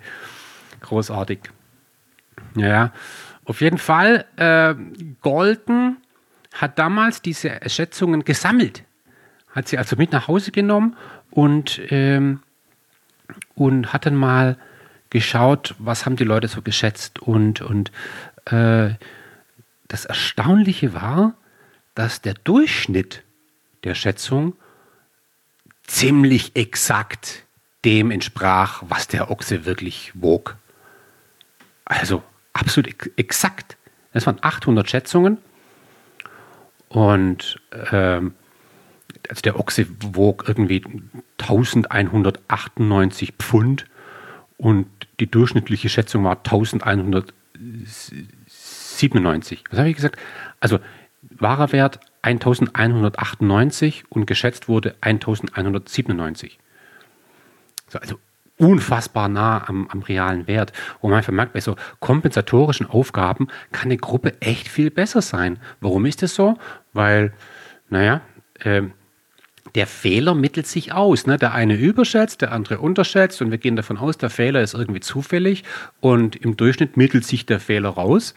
Großartig. 0.82 1.40
Ja, 2.56 2.92
auf 3.46 3.62
jeden 3.62 3.78
Fall, 3.78 4.26
äh, 4.38 4.74
Golden 5.22 5.98
hat 6.54 6.80
damals 6.80 7.22
diese 7.22 7.60
Schätzungen 7.68 8.26
gesammelt. 8.26 8.84
Hat 9.54 9.68
sie 9.68 9.78
also 9.78 9.96
mit 9.96 10.12
nach 10.12 10.28
Hause 10.28 10.52
genommen 10.52 10.96
und, 11.30 11.82
ähm, 11.90 12.42
und 13.56 13.94
hat 13.94 14.06
dann 14.06 14.16
mal 14.16 14.58
geschaut, 15.10 15.76
was 15.78 16.06
haben 16.06 16.16
die 16.16 16.24
Leute 16.24 16.48
so 16.48 16.62
geschätzt 16.62 17.20
und, 17.20 17.62
und 17.62 17.92
äh, 18.46 18.92
das 19.92 20.06
Erstaunliche 20.06 20.94
war, 20.94 21.34
dass 21.96 22.22
der 22.22 22.34
Durchschnitt 22.34 23.24
der 23.84 23.94
Schätzung 23.94 24.56
ziemlich 25.84 26.56
exakt 26.56 27.44
dem 27.84 28.10
entsprach, 28.10 28.84
was 28.88 29.10
der 29.10 29.30
Ochse 29.30 29.66
wirklich 29.66 30.14
wog. 30.14 30.56
Also 31.84 32.24
absolut 32.54 32.88
exakt. 33.18 33.76
Das 34.14 34.26
waren 34.28 34.38
800 34.42 34.90
Schätzungen. 34.90 35.40
Und 36.88 37.60
ähm, 37.92 38.34
also 39.28 39.42
der 39.42 39.60
Ochse 39.60 39.88
wog 40.00 40.46
irgendwie 40.48 40.86
1198 41.40 43.34
Pfund 43.38 43.88
und 44.58 44.88
die 45.20 45.30
durchschnittliche 45.30 45.90
Schätzung 45.90 46.24
war 46.24 46.38
1197. 46.38 48.41
Was 49.70 49.80
habe 49.80 49.90
ich 49.90 49.96
gesagt? 49.96 50.18
Also 50.60 50.80
wahrer 51.22 51.72
Wert 51.72 52.00
1198 52.24 54.04
und 54.10 54.26
geschätzt 54.26 54.68
wurde 54.68 54.96
1197. 55.02 56.60
So, 57.88 58.00
also 58.00 58.20
unfassbar 58.58 59.28
nah 59.28 59.68
am, 59.68 59.88
am, 59.88 60.02
realen 60.02 60.48
Wert. 60.48 60.72
Wo 61.02 61.10
man 61.10 61.24
merkt, 61.32 61.54
bei 61.54 61.62
so 61.62 61.76
kompensatorischen 62.00 62.86
Aufgaben 62.86 63.48
kann 63.72 63.86
eine 63.86 63.98
Gruppe 63.98 64.40
echt 64.40 64.68
viel 64.68 64.92
besser 64.92 65.22
sein. 65.22 65.60
Warum 65.80 66.06
ist 66.06 66.22
das 66.22 66.36
so? 66.36 66.58
Weil, 66.94 67.34
naja, 67.90 68.22
äh, 68.60 68.84
der 69.76 69.88
Fehler 69.88 70.36
mittelt 70.36 70.68
sich 70.68 70.94
aus. 70.94 71.26
Ne? 71.26 71.38
Der 71.38 71.54
eine 71.54 71.76
überschätzt, 71.76 72.42
der 72.42 72.52
andere 72.52 72.80
unterschätzt 72.80 73.42
und 73.42 73.52
wir 73.52 73.58
gehen 73.58 73.76
davon 73.76 73.98
aus, 73.98 74.18
der 74.18 74.30
Fehler 74.30 74.62
ist 74.62 74.74
irgendwie 74.74 75.00
zufällig 75.00 75.64
und 76.00 76.36
im 76.36 76.58
Durchschnitt 76.58 76.98
mittelt 76.98 77.26
sich 77.26 77.46
der 77.46 77.60
Fehler 77.60 77.90
raus 77.90 78.36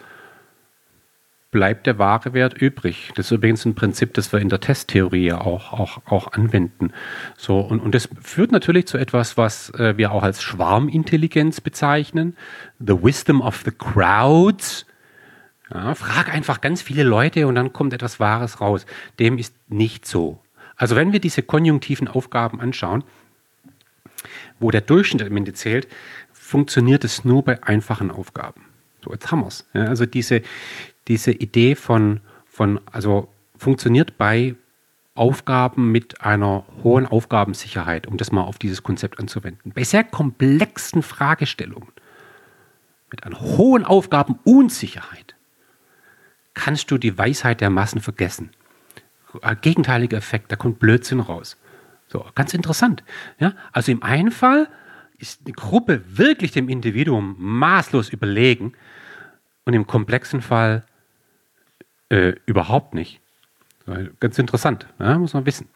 bleibt 1.55 1.87
der 1.87 2.01
wahre 2.01 2.33
Wert 2.33 2.61
übrig. 2.61 3.13
Das 3.15 3.27
ist 3.27 3.31
übrigens 3.31 3.65
ein 3.65 3.77
Prinzip, 3.77 4.13
das 4.15 4.33
wir 4.33 4.41
in 4.41 4.49
der 4.49 4.59
Testtheorie 4.59 5.27
ja 5.27 5.41
auch, 5.41 5.73
auch, 5.73 6.03
auch 6.05 6.33
anwenden. 6.33 6.93
So, 7.37 7.61
und, 7.61 7.79
und 7.79 7.95
das 7.95 8.09
führt 8.21 8.51
natürlich 8.51 8.89
zu 8.89 8.99
etwas, 8.99 9.37
was 9.37 9.71
äh, 9.71 9.97
wir 9.97 10.11
auch 10.11 10.25
als 10.25 10.43
Schwarmintelligenz 10.43 11.61
bezeichnen. 11.61 12.37
The 12.81 13.01
wisdom 13.01 13.41
of 13.41 13.63
the 13.65 13.71
crowds. 13.71 14.85
Ja, 15.73 15.95
frag 15.95 16.35
einfach 16.35 16.61
ganz 16.61 16.83
viele 16.83 17.05
Leute 17.05 17.47
und 17.47 17.55
dann 17.55 17.73
kommt 17.73 17.93
etwas 17.93 18.19
Wahres 18.19 18.61
raus. 18.61 18.85
Dem 19.21 19.39
ist 19.39 19.55
nicht 19.69 20.07
so. 20.07 20.41
Also 20.75 20.97
wenn 20.97 21.13
wir 21.13 21.21
diese 21.21 21.45
konjunktiven 21.45 22.09
Aufgaben 22.09 22.61
anschauen, 22.61 23.05
wo 24.59 24.73
der 24.73 24.81
Durchschnitt 24.81 25.23
am 25.23 25.37
Ende 25.37 25.53
zählt, 25.53 25.87
funktioniert 26.33 27.05
es 27.05 27.25
nur 27.25 27.45
bei 27.45 27.63
einfachen 27.63 28.11
Aufgaben. 28.11 28.65
So, 29.05 29.13
jetzt 29.13 29.31
haben 29.31 29.43
wir 29.43 29.49
es. 29.49 29.65
Ja, 29.73 29.85
also 29.85 30.05
diese, 30.05 30.43
diese 31.09 31.33
Idee 31.33 31.75
von, 31.75 32.21
von, 32.47 32.81
also 32.91 33.29
funktioniert 33.57 34.19
bei 34.19 34.55
Aufgaben 35.15 35.93
mit 35.93 36.21
einer 36.23 36.65
hohen 36.83 37.07
Aufgabensicherheit, 37.07 38.07
um 38.07 38.17
das 38.17 38.33
mal 38.33 38.43
auf 38.43 38.59
dieses 38.59 38.83
Konzept 38.83 39.21
anzuwenden. 39.21 39.73
Bei 39.73 39.85
sehr 39.85 40.03
komplexen 40.03 41.03
Fragestellungen 41.03 41.93
mit 43.11 43.25
einer 43.25 43.41
hohen 43.41 43.85
Aufgabenunsicherheit 43.85 45.37
kannst 46.55 46.91
du 46.91 46.99
die 46.99 47.17
Weisheit 47.17 47.61
der 47.61 47.71
Massen 47.71 48.01
vergessen. 48.01 48.51
Ein 49.43 49.59
gegenteiliger 49.61 50.17
Effekt, 50.17 50.51
da 50.51 50.57
kommt 50.57 50.79
Blödsinn 50.79 51.21
raus. 51.21 51.57
So, 52.09 52.25
ganz 52.35 52.55
interessant. 52.55 53.03
Ja? 53.39 53.55
Also 53.73 53.93
im 53.93 54.03
einen 54.03 54.31
Fall 54.31 54.69
ist 55.19 55.43
eine 55.45 55.53
Gruppe 55.53 56.03
wirklich 56.07 56.53
dem 56.53 56.69
Individuum 56.69 57.37
maßlos 57.39 58.09
überlegen 58.11 58.73
und 59.65 59.75
im 59.75 59.87
komplexen 59.87 60.43
Fall 60.43 60.85
äh, 62.09 62.35
überhaupt 62.47 62.95
nicht. 62.95 63.21
Ganz 64.19 64.39
interessant, 64.39 64.87
ja, 64.99 65.19
muss 65.19 65.35
man 65.35 65.45
wissen. 65.45 65.69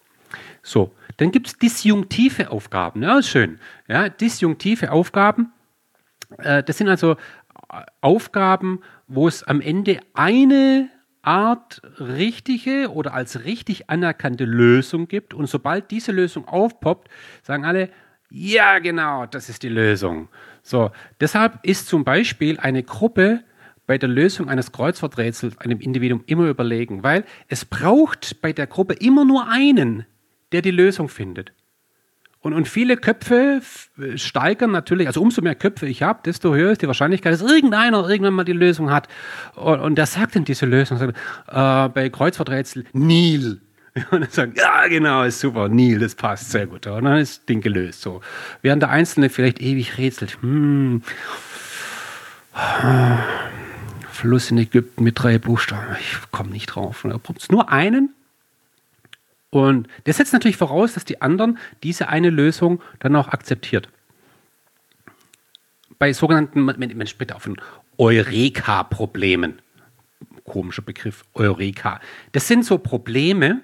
So, 0.62 0.94
dann 1.18 1.30
gibt 1.30 1.46
es 1.46 1.58
disjunktive 1.58 2.50
Aufgaben. 2.50 3.02
Ja, 3.02 3.18
ist 3.18 3.28
schön. 3.28 3.58
Ja, 3.86 4.08
disjunktive 4.08 4.92
Aufgaben, 4.92 5.52
äh, 6.38 6.62
das 6.62 6.78
sind 6.78 6.88
also 6.88 7.12
äh, 7.12 7.82
Aufgaben, 8.00 8.80
wo 9.06 9.28
es 9.28 9.42
am 9.42 9.60
Ende 9.60 10.00
eine 10.14 10.90
Art 11.22 11.82
richtige 11.98 12.90
oder 12.92 13.14
als 13.14 13.44
richtig 13.44 13.90
anerkannte 13.90 14.44
Lösung 14.44 15.08
gibt. 15.08 15.34
Und 15.34 15.46
sobald 15.46 15.90
diese 15.90 16.12
Lösung 16.12 16.46
aufpoppt, 16.46 17.08
sagen 17.42 17.64
alle, 17.64 17.90
ja, 18.30 18.78
genau, 18.78 19.26
das 19.26 19.48
ist 19.48 19.62
die 19.62 19.68
Lösung. 19.68 20.28
So, 20.62 20.90
deshalb 21.20 21.58
ist 21.62 21.88
zum 21.88 22.04
Beispiel 22.04 22.58
eine 22.58 22.82
Gruppe 22.82 23.42
bei 23.88 23.98
der 23.98 24.08
Lösung 24.08 24.48
eines 24.48 24.70
Kreuzworträtsels 24.70 25.58
einem 25.58 25.80
Individuum 25.80 26.22
immer 26.26 26.46
überlegen, 26.46 27.02
weil 27.02 27.24
es 27.48 27.64
braucht 27.64 28.40
bei 28.42 28.52
der 28.52 28.68
Gruppe 28.68 28.92
immer 28.92 29.24
nur 29.24 29.48
einen, 29.48 30.04
der 30.52 30.62
die 30.62 30.70
Lösung 30.70 31.08
findet. 31.08 31.52
Und, 32.40 32.52
und 32.52 32.68
viele 32.68 32.98
Köpfe 32.98 33.62
steigern 34.14 34.70
natürlich, 34.70 35.08
also 35.08 35.22
umso 35.22 35.40
mehr 35.42 35.54
Köpfe 35.54 35.86
ich 35.86 36.02
habe, 36.02 36.20
desto 36.24 36.54
höher 36.54 36.70
ist 36.70 36.82
die 36.82 36.86
Wahrscheinlichkeit, 36.86 37.32
dass 37.32 37.40
irgendeiner 37.40 38.08
irgendwann 38.08 38.34
mal 38.34 38.44
die 38.44 38.52
Lösung 38.52 38.90
hat. 38.90 39.08
Und, 39.56 39.80
und 39.80 39.96
der 39.96 40.06
sagt 40.06 40.36
dann 40.36 40.44
diese 40.44 40.66
Lösung, 40.66 40.98
sagt, 40.98 41.16
äh, 41.48 41.88
bei 41.88 42.10
Kreuzworträtsel, 42.10 42.84
Nil. 42.92 43.62
Und 44.12 44.20
dann 44.20 44.30
sagen, 44.30 44.54
ja, 44.54 44.86
genau, 44.86 45.24
ist 45.24 45.40
super, 45.40 45.68
Nil, 45.68 45.98
das 45.98 46.14
passt 46.14 46.52
sehr 46.52 46.66
gut. 46.66 46.86
Und 46.86 47.04
dann 47.04 47.18
ist 47.18 47.38
das 47.38 47.46
Ding 47.46 47.62
gelöst. 47.62 48.02
So. 48.02 48.20
Während 48.62 48.82
der 48.82 48.90
Einzelne 48.90 49.28
vielleicht 49.30 49.60
ewig 49.60 49.98
rätselt, 49.98 50.38
hm, 50.40 51.02
Fluss 54.18 54.50
in 54.50 54.58
Ägypten 54.58 55.04
mit 55.04 55.22
drei 55.22 55.38
Buchstaben. 55.38 55.96
Ich 56.00 56.18
komme 56.32 56.50
nicht 56.50 56.66
drauf. 56.66 57.02
Da 57.04 57.18
braucht 57.18 57.38
es 57.40 57.50
nur 57.50 57.70
einen. 57.70 58.14
Und 59.50 59.86
das 60.04 60.16
setzt 60.16 60.32
natürlich 60.32 60.56
voraus, 60.56 60.94
dass 60.94 61.04
die 61.04 61.22
anderen 61.22 61.56
diese 61.84 62.08
eine 62.08 62.30
Lösung 62.30 62.82
dann 62.98 63.14
auch 63.14 63.28
akzeptiert. 63.28 63.88
Bei 66.00 66.12
sogenannten, 66.12 66.62
man, 66.62 67.06
spricht 67.06 67.32
auch 67.32 67.40
von 67.40 67.60
Eureka-Problemen. 67.96 69.62
Komischer 70.44 70.82
Begriff, 70.82 71.24
Eureka. 71.34 72.00
Das 72.32 72.48
sind 72.48 72.64
so 72.64 72.78
Probleme, 72.78 73.62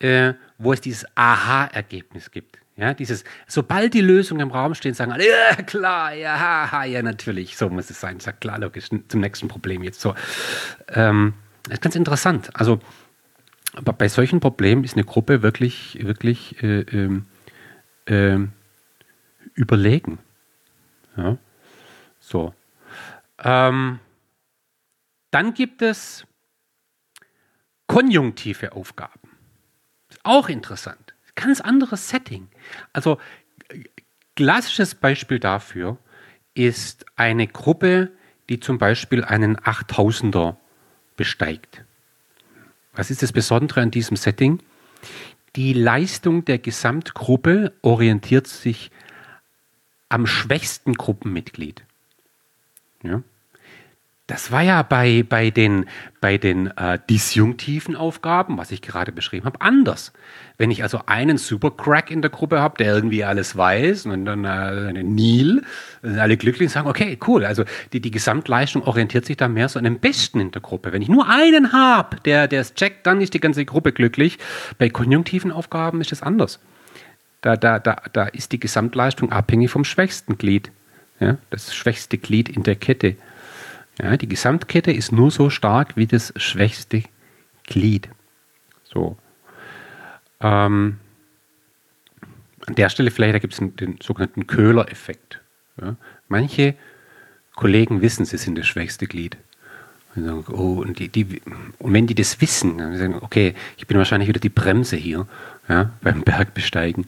äh, 0.00 0.34
wo 0.58 0.74
es 0.74 0.82
dieses 0.82 1.06
Aha-Ergebnis 1.14 2.30
gibt. 2.30 2.58
Ja, 2.76 2.94
dieses, 2.94 3.24
sobald 3.46 3.92
die 3.92 4.00
Lösungen 4.00 4.40
im 4.40 4.50
Raum 4.50 4.74
stehen, 4.74 4.94
sagen 4.94 5.12
alle, 5.12 5.28
ja, 5.28 5.56
klar, 5.62 6.14
ja, 6.14 6.84
ja, 6.84 7.02
natürlich, 7.02 7.56
so 7.56 7.68
muss 7.68 7.90
es 7.90 8.00
sein. 8.00 8.18
Sagt 8.18 8.40
klar, 8.40 8.58
logisch, 8.58 8.88
zum 8.88 9.20
nächsten 9.20 9.48
Problem 9.48 9.82
jetzt 9.82 10.00
so. 10.00 10.14
Ähm, 10.88 11.34
das 11.64 11.74
ist 11.74 11.82
ganz 11.82 11.96
interessant. 11.96 12.50
Also, 12.54 12.80
bei 13.82 14.08
solchen 14.08 14.40
Problemen 14.40 14.84
ist 14.84 14.94
eine 14.94 15.04
Gruppe 15.04 15.42
wirklich, 15.42 15.98
wirklich 16.02 16.62
äh, 16.62 17.10
äh, 18.06 18.38
überlegen. 19.54 20.18
Ja, 21.16 21.36
so. 22.20 22.54
Ähm, 23.38 23.98
dann 25.30 25.52
gibt 25.52 25.82
es 25.82 26.26
konjunktive 27.86 28.72
Aufgaben. 28.72 29.20
Ist 30.08 30.20
auch 30.22 30.48
interessant 30.48 31.11
ganz 31.34 31.60
anderes 31.60 32.08
Setting. 32.08 32.48
Also 32.92 33.18
klassisches 34.36 34.94
Beispiel 34.94 35.38
dafür 35.38 35.98
ist 36.54 37.06
eine 37.16 37.46
Gruppe, 37.46 38.12
die 38.48 38.60
zum 38.60 38.78
Beispiel 38.78 39.24
einen 39.24 39.56
8000er 39.56 40.56
besteigt. 41.16 41.84
Was 42.92 43.10
ist 43.10 43.22
das 43.22 43.32
Besondere 43.32 43.80
an 43.80 43.90
diesem 43.90 44.16
Setting? 44.16 44.60
Die 45.56 45.72
Leistung 45.72 46.44
der 46.44 46.58
Gesamtgruppe 46.58 47.72
orientiert 47.82 48.46
sich 48.46 48.90
am 50.08 50.26
schwächsten 50.26 50.94
Gruppenmitglied. 50.94 51.84
Ja? 53.02 53.22
Das 54.32 54.50
war 54.50 54.62
ja 54.62 54.82
bei, 54.82 55.26
bei 55.28 55.50
den, 55.50 55.84
bei 56.22 56.38
den 56.38 56.68
äh, 56.78 56.98
disjunktiven 57.10 57.96
Aufgaben, 57.96 58.56
was 58.56 58.70
ich 58.70 58.80
gerade 58.80 59.12
beschrieben 59.12 59.44
habe, 59.44 59.60
anders. 59.60 60.14
Wenn 60.56 60.70
ich 60.70 60.82
also 60.82 61.00
einen 61.04 61.36
Supercrack 61.36 62.10
in 62.10 62.22
der 62.22 62.30
Gruppe 62.30 62.58
habe, 62.58 62.78
der 62.78 62.94
irgendwie 62.94 63.24
alles 63.24 63.58
weiß 63.58 64.06
und 64.06 64.24
dann 64.24 64.46
äh, 64.46 65.02
Neil, 65.02 65.60
sind 66.00 66.18
alle 66.18 66.38
glücklich 66.38 66.68
und 66.68 66.72
sagen, 66.72 66.88
okay, 66.88 67.18
cool, 67.26 67.44
also 67.44 67.64
die, 67.92 68.00
die 68.00 68.10
Gesamtleistung 68.10 68.84
orientiert 68.84 69.26
sich 69.26 69.36
da 69.36 69.48
mehr 69.48 69.68
so 69.68 69.78
an 69.78 69.84
dem 69.84 69.98
Besten 69.98 70.40
in 70.40 70.50
der 70.50 70.62
Gruppe. 70.62 70.94
Wenn 70.94 71.02
ich 71.02 71.10
nur 71.10 71.28
einen 71.28 71.74
habe, 71.74 72.16
der, 72.24 72.50
es 72.50 72.72
checkt, 72.72 73.06
dann 73.06 73.20
ist 73.20 73.34
die 73.34 73.40
ganze 73.40 73.66
Gruppe 73.66 73.92
glücklich. 73.92 74.38
Bei 74.78 74.88
konjunktiven 74.88 75.52
Aufgaben 75.52 76.00
ist 76.00 76.10
das 76.10 76.22
anders. 76.22 76.58
Da, 77.42 77.58
da, 77.58 77.78
da, 77.78 78.00
da 78.14 78.24
ist 78.28 78.52
die 78.52 78.60
Gesamtleistung 78.60 79.30
abhängig 79.30 79.70
vom 79.70 79.84
schwächsten 79.84 80.38
Glied. 80.38 80.72
Ja, 81.20 81.36
das 81.50 81.74
schwächste 81.74 82.16
Glied 82.16 82.48
in 82.48 82.62
der 82.62 82.76
Kette. 82.76 83.16
Ja, 84.02 84.16
die 84.16 84.28
Gesamtkette 84.28 84.90
ist 84.90 85.12
nur 85.12 85.30
so 85.30 85.48
stark 85.48 85.96
wie 85.96 86.06
das 86.06 86.32
schwächste 86.36 87.04
Glied. 87.64 88.08
So. 88.82 89.16
Ähm, 90.40 90.98
an 92.66 92.74
der 92.74 92.88
Stelle 92.88 93.12
vielleicht, 93.12 93.34
da 93.34 93.38
gibt 93.38 93.52
es 93.52 93.60
den 93.60 93.98
sogenannten 94.02 94.48
Köhler-Effekt. 94.48 95.40
Ja, 95.80 95.96
manche 96.28 96.74
Kollegen 97.54 98.02
wissen, 98.02 98.24
sie 98.24 98.38
sind 98.38 98.58
das 98.58 98.66
schwächste 98.66 99.06
Glied. 99.06 99.36
Und, 100.14 100.24
sagen, 100.24 100.44
oh, 100.50 100.82
und, 100.82 100.98
die, 100.98 101.08
die, 101.08 101.40
und 101.78 101.92
wenn 101.92 102.06
die 102.06 102.14
das 102.14 102.40
wissen, 102.40 102.78
dann 102.78 102.96
sagen, 102.98 103.16
okay, 103.20 103.54
ich 103.76 103.86
bin 103.86 103.98
wahrscheinlich 103.98 104.28
wieder 104.28 104.40
die 104.40 104.48
Bremse 104.48 104.96
hier 104.96 105.28
ja, 105.68 105.90
beim 106.02 106.22
Bergbesteigen, 106.24 107.06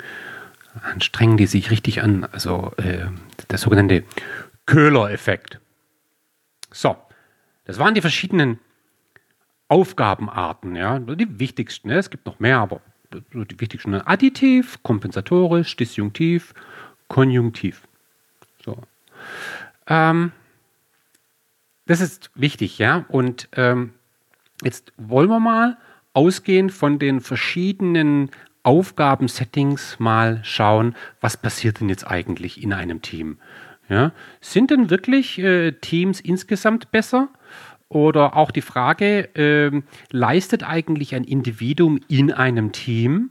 dann 0.82 1.00
strengen 1.00 1.36
die 1.36 1.46
sich 1.46 1.70
richtig 1.72 2.02
an. 2.02 2.24
Also 2.30 2.72
äh, 2.76 3.06
der 3.50 3.58
sogenannte 3.58 4.04
Köhler-Effekt. 4.66 5.58
So, 6.74 6.96
das 7.66 7.78
waren 7.78 7.94
die 7.94 8.00
verschiedenen 8.00 8.58
Aufgabenarten, 9.68 10.74
ja, 10.74 10.98
die 10.98 11.38
wichtigsten. 11.38 11.88
Ne? 11.88 11.98
Es 11.98 12.10
gibt 12.10 12.26
noch 12.26 12.40
mehr, 12.40 12.58
aber 12.58 12.80
die 13.12 13.60
wichtigsten. 13.60 13.94
Additiv, 13.94 14.82
kompensatorisch, 14.82 15.76
disjunktiv, 15.76 16.52
konjunktiv. 17.06 17.86
So. 18.64 18.76
Ähm, 19.86 20.32
das 21.86 22.00
ist 22.00 22.30
wichtig, 22.34 22.78
ja. 22.78 23.04
Und 23.08 23.48
ähm, 23.52 23.92
jetzt 24.62 24.92
wollen 24.96 25.30
wir 25.30 25.40
mal 25.40 25.78
ausgehend 26.12 26.72
von 26.72 26.98
den 26.98 27.20
verschiedenen 27.20 28.30
Aufgabensettings 28.64 30.00
mal 30.00 30.40
schauen, 30.42 30.96
was 31.20 31.36
passiert 31.36 31.80
denn 31.80 31.88
jetzt 31.88 32.06
eigentlich 32.06 32.60
in 32.60 32.72
einem 32.72 33.00
Team. 33.00 33.38
Ja? 33.88 34.12
Sind 34.40 34.70
denn 34.70 34.90
wirklich 34.90 35.38
äh, 35.38 35.72
Teams 35.72 36.20
insgesamt 36.20 36.90
besser? 36.90 37.28
Oder 37.88 38.36
auch 38.36 38.50
die 38.50 38.62
Frage, 38.62 39.34
äh, 39.36 39.82
leistet 40.10 40.62
eigentlich 40.64 41.14
ein 41.14 41.24
Individuum 41.24 42.00
in 42.08 42.32
einem 42.32 42.72
Team 42.72 43.30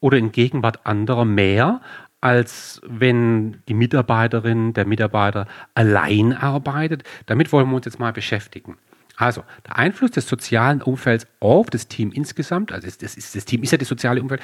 oder 0.00 0.16
in 0.16 0.32
Gegenwart 0.32 0.84
anderer 0.84 1.24
mehr, 1.24 1.80
als 2.20 2.80
wenn 2.84 3.58
die 3.68 3.74
Mitarbeiterin, 3.74 4.72
der 4.72 4.86
Mitarbeiter 4.86 5.46
allein 5.74 6.32
arbeitet? 6.32 7.04
Damit 7.26 7.52
wollen 7.52 7.68
wir 7.68 7.76
uns 7.76 7.86
jetzt 7.86 8.00
mal 8.00 8.12
beschäftigen. 8.12 8.78
Also, 9.16 9.44
der 9.66 9.76
Einfluss 9.76 10.12
des 10.12 10.26
sozialen 10.26 10.80
Umfelds 10.80 11.26
auf 11.40 11.68
das 11.68 11.88
Team 11.88 12.10
insgesamt, 12.10 12.72
also 12.72 12.86
das, 12.86 13.16
ist, 13.16 13.36
das 13.36 13.44
Team 13.44 13.62
ist 13.62 13.70
ja 13.70 13.78
das 13.78 13.88
soziale 13.88 14.20
Umfeld, 14.22 14.40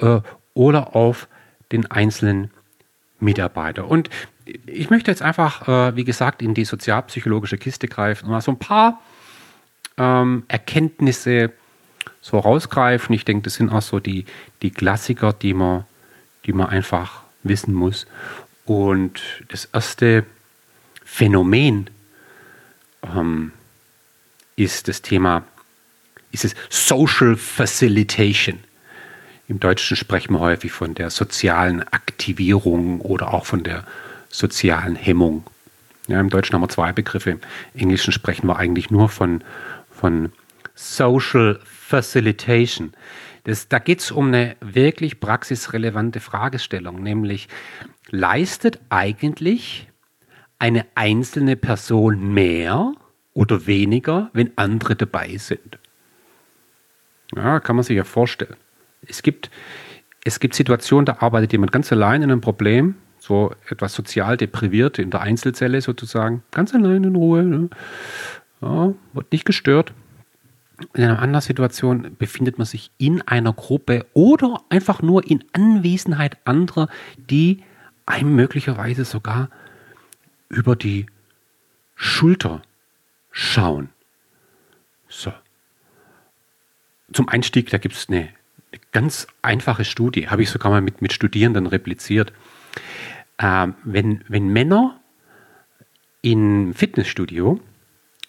äh, 0.00 0.20
oder 0.52 0.96
auf 0.96 1.28
den 1.70 1.88
einzelnen 1.90 2.50
Mitarbeiter. 3.18 3.88
Und 3.88 4.10
ich 4.66 4.90
möchte 4.90 5.10
jetzt 5.10 5.22
einfach, 5.22 5.68
äh, 5.68 5.96
wie 5.96 6.04
gesagt, 6.04 6.42
in 6.42 6.54
die 6.54 6.64
sozialpsychologische 6.64 7.58
Kiste 7.58 7.88
greifen 7.88 8.26
und 8.26 8.32
mal 8.32 8.40
so 8.40 8.52
ein 8.52 8.58
paar 8.58 9.00
ähm, 9.96 10.44
Erkenntnisse 10.48 11.52
so 12.20 12.38
rausgreifen. 12.38 13.14
Ich 13.14 13.24
denke, 13.24 13.42
das 13.44 13.54
sind 13.54 13.70
auch 13.70 13.82
so 13.82 14.00
die, 14.00 14.24
die 14.62 14.70
Klassiker, 14.70 15.32
die 15.32 15.54
man, 15.54 15.84
die 16.44 16.52
man 16.52 16.68
einfach 16.68 17.22
wissen 17.42 17.74
muss. 17.74 18.06
Und 18.64 19.20
das 19.48 19.66
erste 19.66 20.24
Phänomen 21.04 21.88
ähm, 23.02 23.52
ist 24.56 24.88
das 24.88 25.02
Thema, 25.02 25.44
ist 26.32 26.44
es 26.44 26.54
Social 26.68 27.36
Facilitation. 27.36 28.58
Im 29.48 29.60
Deutschen 29.60 29.96
sprechen 29.96 30.34
wir 30.34 30.40
häufig 30.40 30.72
von 30.72 30.94
der 30.94 31.10
sozialen 31.10 31.82
Aktivierung 31.82 33.00
oder 33.00 33.32
auch 33.32 33.46
von 33.46 33.62
der 33.62 33.84
sozialen 34.28 34.96
Hemmung. 34.96 35.44
Ja, 36.08 36.20
Im 36.20 36.30
Deutschen 36.30 36.54
haben 36.54 36.62
wir 36.62 36.68
zwei 36.68 36.92
Begriffe. 36.92 37.30
Im 37.30 37.40
Englischen 37.74 38.12
sprechen 38.12 38.46
wir 38.48 38.56
eigentlich 38.56 38.90
nur 38.90 39.08
von, 39.08 39.42
von 39.90 40.32
Social 40.74 41.60
Facilitation. 41.64 42.92
Das, 43.44 43.68
da 43.68 43.78
geht 43.78 44.00
es 44.00 44.10
um 44.10 44.28
eine 44.28 44.56
wirklich 44.60 45.20
praxisrelevante 45.20 46.18
Fragestellung, 46.18 47.02
nämlich 47.02 47.48
leistet 48.10 48.80
eigentlich 48.88 49.88
eine 50.58 50.86
einzelne 50.94 51.56
Person 51.56 52.34
mehr 52.34 52.92
oder 53.34 53.66
weniger, 53.66 54.30
wenn 54.32 54.50
andere 54.56 54.96
dabei 54.96 55.36
sind? 55.36 55.78
Ja, 57.34 57.60
kann 57.60 57.76
man 57.76 57.84
sich 57.84 57.96
ja 57.96 58.04
vorstellen. 58.04 58.56
Es 59.02 59.22
gibt, 59.22 59.50
es 60.24 60.40
gibt 60.40 60.54
Situationen, 60.54 61.06
da 61.06 61.18
arbeitet 61.20 61.52
jemand 61.52 61.72
ganz 61.72 61.92
allein 61.92 62.22
in 62.22 62.30
einem 62.30 62.40
Problem, 62.40 62.96
so 63.18 63.52
etwas 63.68 63.94
sozial 63.94 64.36
depriviert 64.36 64.98
in 64.98 65.10
der 65.10 65.20
Einzelzelle 65.20 65.80
sozusagen, 65.80 66.42
ganz 66.52 66.74
allein 66.74 67.04
in 67.04 67.16
Ruhe, 67.16 67.42
ne? 67.42 67.70
ja, 68.60 68.92
wird 69.12 69.32
nicht 69.32 69.44
gestört. 69.44 69.92
In 70.94 71.04
einer 71.04 71.20
anderen 71.20 71.40
Situation 71.40 72.16
befindet 72.18 72.58
man 72.58 72.66
sich 72.66 72.90
in 72.98 73.22
einer 73.22 73.52
Gruppe 73.52 74.04
oder 74.12 74.62
einfach 74.68 75.00
nur 75.00 75.28
in 75.28 75.42
Anwesenheit 75.52 76.36
anderer, 76.44 76.88
die 77.16 77.62
einem 78.04 78.36
möglicherweise 78.36 79.04
sogar 79.04 79.48
über 80.48 80.76
die 80.76 81.06
Schulter 81.94 82.62
schauen. 83.30 83.88
So. 85.08 85.32
Zum 87.12 87.28
Einstieg, 87.28 87.70
da 87.70 87.78
gibt 87.78 87.94
es 87.94 88.08
eine, 88.08 88.28
ganz 88.96 89.26
einfache 89.42 89.84
Studie, 89.84 90.30
habe 90.30 90.42
ich 90.42 90.48
sogar 90.48 90.72
mal 90.72 90.80
mit, 90.80 91.02
mit 91.02 91.12
Studierenden 91.12 91.66
repliziert. 91.66 92.32
Ähm, 93.38 93.74
wenn, 93.84 94.24
wenn 94.26 94.48
Männer 94.48 94.98
im 96.22 96.72
Fitnessstudio 96.72 97.60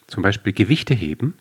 zum 0.08 0.22
Beispiel 0.22 0.52
Gewichte 0.52 0.92
heben, 0.92 1.38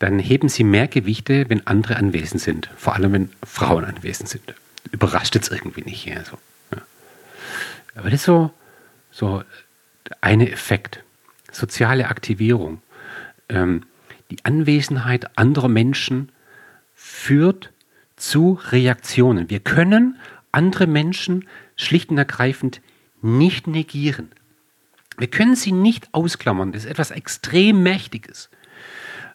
dann 0.00 0.18
heben 0.18 0.48
sie 0.48 0.64
mehr 0.64 0.88
Gewichte, 0.88 1.48
wenn 1.48 1.64
andere 1.68 1.94
anwesend 1.94 2.42
sind. 2.42 2.68
Vor 2.76 2.94
allem, 2.94 3.12
wenn 3.12 3.30
Frauen 3.44 3.84
anwesend 3.84 4.30
sind. 4.30 4.42
Überrascht 4.90 5.36
jetzt 5.36 5.52
irgendwie 5.52 5.82
nicht. 5.82 6.06
Ja, 6.06 6.24
so. 6.24 6.38
ja. 6.72 6.82
Aber 7.94 8.10
das 8.10 8.18
ist 8.18 8.26
so, 8.26 8.50
so 9.12 9.44
eine 10.20 10.50
Effekt. 10.50 11.04
Soziale 11.52 12.08
Aktivierung. 12.08 12.82
Ähm, 13.48 13.84
die 14.32 14.44
Anwesenheit 14.44 15.38
anderer 15.38 15.68
Menschen 15.68 16.32
führt 16.96 17.70
zu 18.16 18.58
Reaktionen. 18.70 19.50
Wir 19.50 19.60
können 19.60 20.16
andere 20.52 20.86
Menschen 20.86 21.46
schlicht 21.76 22.10
und 22.10 22.18
ergreifend 22.18 22.80
nicht 23.22 23.66
negieren. 23.66 24.30
Wir 25.18 25.28
können 25.28 25.56
sie 25.56 25.72
nicht 25.72 26.08
ausklammern. 26.12 26.72
Das 26.72 26.84
ist 26.84 26.90
etwas 26.90 27.10
extrem 27.10 27.82
Mächtiges. 27.82 28.50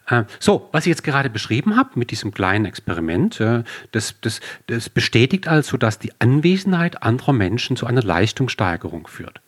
Äh, 0.06 0.24
so, 0.38 0.68
was 0.72 0.86
ich 0.86 0.90
jetzt 0.90 1.04
gerade 1.04 1.30
beschrieben 1.30 1.76
habe 1.76 1.90
mit 1.94 2.10
diesem 2.10 2.32
kleinen 2.32 2.64
Experiment, 2.64 3.40
äh, 3.40 3.64
das, 3.92 4.16
das, 4.20 4.40
das 4.66 4.88
bestätigt 4.88 5.48
also, 5.48 5.76
dass 5.76 5.98
die 5.98 6.12
Anwesenheit 6.20 7.02
anderer 7.02 7.32
Menschen 7.32 7.76
zu 7.76 7.86
einer 7.86 8.02
Leistungssteigerung 8.02 9.06
führt. 9.06 9.40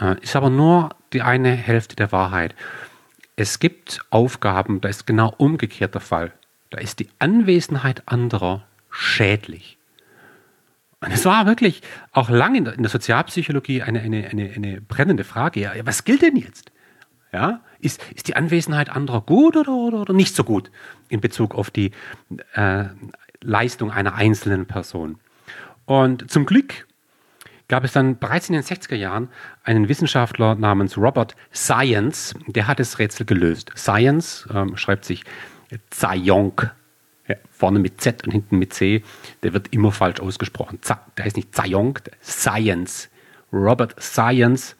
Äh, 0.00 0.16
ist 0.20 0.36
aber 0.36 0.50
nur 0.50 0.90
die 1.12 1.22
eine 1.22 1.52
Hälfte 1.52 1.96
der 1.96 2.12
Wahrheit. 2.12 2.54
Es 3.36 3.58
gibt 3.58 4.04
Aufgaben, 4.10 4.80
da 4.80 4.88
ist 4.88 5.06
genau 5.06 5.34
umgekehrt 5.36 5.94
der 5.94 6.00
Fall. 6.00 6.32
Da 6.72 6.78
ist 6.78 7.00
die 7.00 7.08
Anwesenheit 7.18 8.02
anderer 8.06 8.64
schädlich. 8.90 9.76
Und 11.00 11.12
es 11.12 11.24
war 11.26 11.46
wirklich 11.46 11.82
auch 12.12 12.30
lange 12.30 12.58
in 12.58 12.64
der, 12.64 12.74
in 12.74 12.82
der 12.82 12.90
Sozialpsychologie 12.90 13.82
eine, 13.82 14.00
eine, 14.00 14.26
eine, 14.28 14.50
eine, 14.54 14.80
brennende 14.80 15.24
Frage. 15.24 15.60
Ja, 15.60 15.72
was 15.84 16.04
gilt 16.04 16.22
denn 16.22 16.36
jetzt? 16.36 16.72
Ja, 17.30 17.60
ist, 17.80 18.02
ist 18.14 18.28
die 18.28 18.36
Anwesenheit 18.36 18.88
anderer 18.88 19.20
gut 19.20 19.56
oder, 19.56 19.72
oder, 19.72 20.00
oder 20.00 20.14
nicht 20.14 20.34
so 20.34 20.44
gut 20.44 20.70
in 21.08 21.20
Bezug 21.20 21.54
auf 21.54 21.70
die 21.70 21.90
äh, 22.54 22.84
Leistung 23.42 23.90
einer 23.90 24.14
einzelnen 24.14 24.66
Person? 24.66 25.18
Und 25.84 26.30
zum 26.30 26.46
Glück 26.46 26.86
gab 27.68 27.84
es 27.84 27.92
dann 27.92 28.18
bereits 28.18 28.48
in 28.48 28.54
den 28.54 28.62
60er 28.62 28.94
Jahren 28.94 29.28
einen 29.62 29.88
Wissenschaftler 29.88 30.54
namens 30.54 30.96
Robert 30.96 31.34
Science, 31.52 32.34
der 32.46 32.66
hat 32.66 32.78
das 32.78 32.98
Rätsel 32.98 33.26
gelöst. 33.26 33.72
Science 33.76 34.48
ähm, 34.54 34.76
schreibt 34.76 35.04
sich 35.04 35.24
Zayonk, 35.90 36.74
ja, 37.28 37.36
vorne 37.50 37.78
mit 37.78 38.00
Z 38.00 38.24
und 38.24 38.32
hinten 38.32 38.58
mit 38.58 38.72
C, 38.74 39.02
der 39.42 39.52
wird 39.52 39.72
immer 39.72 39.92
falsch 39.92 40.20
ausgesprochen. 40.20 40.78
Z 40.82 40.98
der 41.16 41.24
heißt 41.24 41.36
nicht 41.36 41.54
Zayonk, 41.54 42.02
Science. 42.22 43.08
Robert 43.52 44.00
Science. 44.02 44.76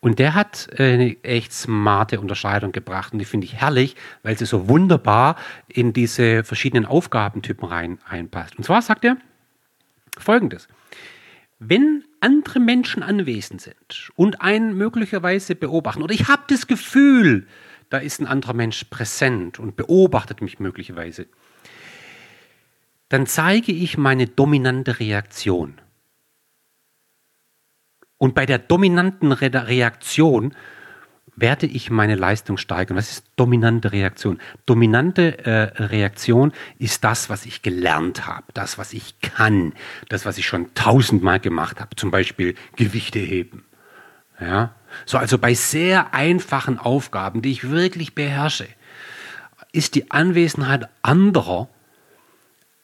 Und 0.00 0.18
der 0.18 0.34
hat 0.34 0.68
eine 0.78 1.22
echt 1.24 1.52
smarte 1.52 2.20
Unterscheidung 2.20 2.72
gebracht 2.72 3.12
und 3.12 3.18
die 3.18 3.24
finde 3.24 3.46
ich 3.46 3.54
herrlich, 3.54 3.96
weil 4.22 4.38
sie 4.38 4.46
so 4.46 4.68
wunderbar 4.68 5.36
in 5.68 5.92
diese 5.92 6.44
verschiedenen 6.44 6.86
Aufgabentypen 6.86 7.66
rein 7.66 7.98
einpasst. 8.08 8.56
Und 8.56 8.64
zwar 8.64 8.82
sagt 8.82 9.04
er 9.04 9.16
folgendes. 10.18 10.68
Wenn 11.58 12.04
andere 12.20 12.60
Menschen 12.60 13.02
anwesend 13.02 13.62
sind 13.62 14.10
und 14.14 14.42
einen 14.42 14.76
möglicherweise 14.76 15.54
beobachten, 15.54 16.02
oder 16.02 16.14
ich 16.14 16.28
habe 16.28 16.42
das 16.48 16.66
Gefühl, 16.66 17.46
da 17.90 17.98
ist 17.98 18.20
ein 18.20 18.26
anderer 18.26 18.54
Mensch 18.54 18.84
präsent 18.84 19.58
und 19.58 19.76
beobachtet 19.76 20.40
mich 20.42 20.58
möglicherweise, 20.58 21.26
dann 23.08 23.26
zeige 23.26 23.72
ich 23.72 23.98
meine 23.98 24.26
dominante 24.26 24.98
Reaktion. 24.98 25.80
Und 28.18 28.34
bei 28.34 28.46
der 28.46 28.58
dominanten 28.58 29.32
Re 29.32 29.50
Reaktion 29.68 30.54
werde 31.36 31.66
ich 31.66 31.90
meine 31.90 32.14
Leistung 32.14 32.56
steigern. 32.56 32.96
Was 32.96 33.10
ist 33.10 33.26
dominante 33.36 33.92
Reaktion? 33.92 34.40
Dominante 34.64 35.44
äh, 35.44 35.82
Reaktion 35.82 36.52
ist 36.78 37.04
das, 37.04 37.28
was 37.28 37.44
ich 37.44 37.60
gelernt 37.60 38.26
habe, 38.26 38.46
das, 38.54 38.78
was 38.78 38.94
ich 38.94 39.20
kann, 39.20 39.74
das, 40.08 40.24
was 40.24 40.38
ich 40.38 40.46
schon 40.46 40.72
tausendmal 40.74 41.38
gemacht 41.38 41.78
habe, 41.78 41.94
zum 41.94 42.10
Beispiel 42.10 42.54
Gewichte 42.76 43.18
heben. 43.18 43.65
Ja? 44.40 44.70
So, 45.04 45.18
also 45.18 45.38
bei 45.38 45.54
sehr 45.54 46.14
einfachen 46.14 46.78
Aufgaben, 46.78 47.42
die 47.42 47.52
ich 47.52 47.70
wirklich 47.70 48.14
beherrsche, 48.14 48.66
ist 49.72 49.94
die 49.94 50.10
Anwesenheit 50.10 50.88
anderer 51.02 51.68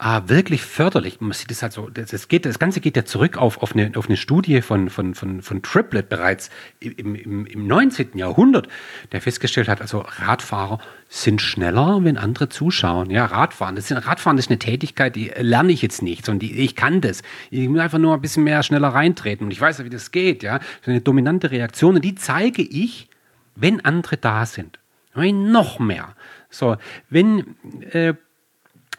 äh, 0.03 0.23
wirklich 0.27 0.62
förderlich. 0.62 1.21
Man 1.21 1.33
sieht 1.33 1.51
das 1.51 1.62
halt 1.62 1.73
so, 1.73 1.88
das, 1.88 2.27
geht, 2.27 2.45
das 2.45 2.59
Ganze 2.59 2.81
geht 2.81 2.97
ja 2.97 3.05
zurück 3.05 3.37
auf, 3.37 3.62
auf, 3.62 3.75
eine, 3.75 3.93
auf 3.95 4.09
eine 4.09 4.17
Studie 4.17 4.61
von, 4.61 4.91
von, 4.91 5.15
von, 5.15 5.43
von 5.43 5.62
Triplet 5.62 6.09
bereits 6.09 6.51
im, 6.81 7.15
im, 7.15 7.47
im 7.47 7.67
19. 7.69 8.19
Jahrhundert, 8.19 8.67
der 9.12 9.21
festgestellt 9.21 9.69
hat, 9.69 9.81
also 9.81 10.01
Radfahrer 10.01 10.81
sind 11.09 11.41
schneller, 11.41 12.01
wenn 12.03 12.17
andere 12.17 12.49
zuschauen. 12.49 13.11
Ja, 13.11 13.27
Radfahren, 13.27 13.77
das, 13.77 13.88
sind, 13.88 13.99
Radfahren 13.99 14.38
ist 14.38 14.51
eine 14.51 14.59
Tätigkeit, 14.59 15.15
die 15.15 15.31
lerne 15.37 15.71
ich 15.71 15.83
jetzt 15.83 16.03
nicht, 16.03 16.27
sondern 16.27 16.49
die, 16.49 16.59
ich 16.59 16.75
kann 16.75 17.01
das. 17.01 17.23
Ich 17.51 17.69
muss 17.69 17.81
einfach 17.81 17.99
nur 17.99 18.15
ein 18.15 18.21
bisschen 18.21 18.43
mehr 18.43 18.65
schneller 18.65 18.88
reintreten 18.88 19.47
und 19.47 19.53
ich 19.53 19.61
weiß 19.61 19.79
ja, 19.79 19.85
wie 19.85 19.91
das 19.91 20.11
geht. 20.11 20.43
Ja, 20.43 20.59
das 20.59 20.88
eine 20.88 21.01
dominante 21.01 21.53
Reaktion 21.53 21.95
und 21.95 22.05
die 22.05 22.17
zeige 22.17 22.62
ich, 22.62 23.09
wenn 23.55 23.85
andere 23.85 24.17
da 24.17 24.47
sind. 24.47 24.81
Noch 25.15 25.79
mehr. 25.79 26.17
So, 26.51 26.77
wenn 27.11 27.55
äh, 27.93 28.15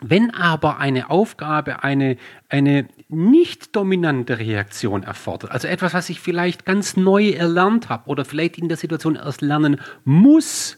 wenn 0.05 0.31
aber 0.31 0.79
eine 0.79 1.09
Aufgabe 1.09 1.83
eine, 1.83 2.17
eine 2.49 2.87
nicht 3.07 3.75
dominante 3.75 4.37
Reaktion 4.37 5.03
erfordert, 5.03 5.51
also 5.51 5.67
etwas, 5.67 5.93
was 5.93 6.09
ich 6.09 6.19
vielleicht 6.19 6.65
ganz 6.65 6.97
neu 6.97 7.29
erlernt 7.29 7.89
habe 7.89 8.09
oder 8.09 8.25
vielleicht 8.25 8.57
in 8.57 8.67
der 8.67 8.77
Situation 8.77 9.15
erst 9.15 9.41
lernen 9.41 9.79
muss, 10.03 10.77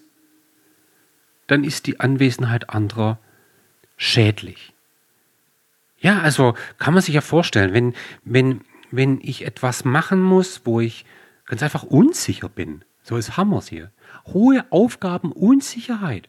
dann 1.47 1.63
ist 1.63 1.87
die 1.87 1.99
Anwesenheit 1.99 2.69
anderer 2.69 3.19
schädlich. 3.97 4.73
Ja, 5.99 6.19
also 6.19 6.53
kann 6.77 6.93
man 6.93 7.01
sich 7.01 7.15
ja 7.15 7.21
vorstellen, 7.21 7.73
wenn, 7.73 7.93
wenn, 8.23 8.61
wenn 8.91 9.19
ich 9.21 9.45
etwas 9.45 9.85
machen 9.85 10.21
muss, 10.21 10.61
wo 10.65 10.79
ich 10.79 11.03
ganz 11.45 11.63
einfach 11.63 11.83
unsicher 11.83 12.49
bin, 12.49 12.83
so 13.01 13.17
ist 13.17 13.37
Hammers 13.37 13.69
hier, 13.69 13.91
hohe 14.27 14.65
Aufgabenunsicherheit, 14.69 16.27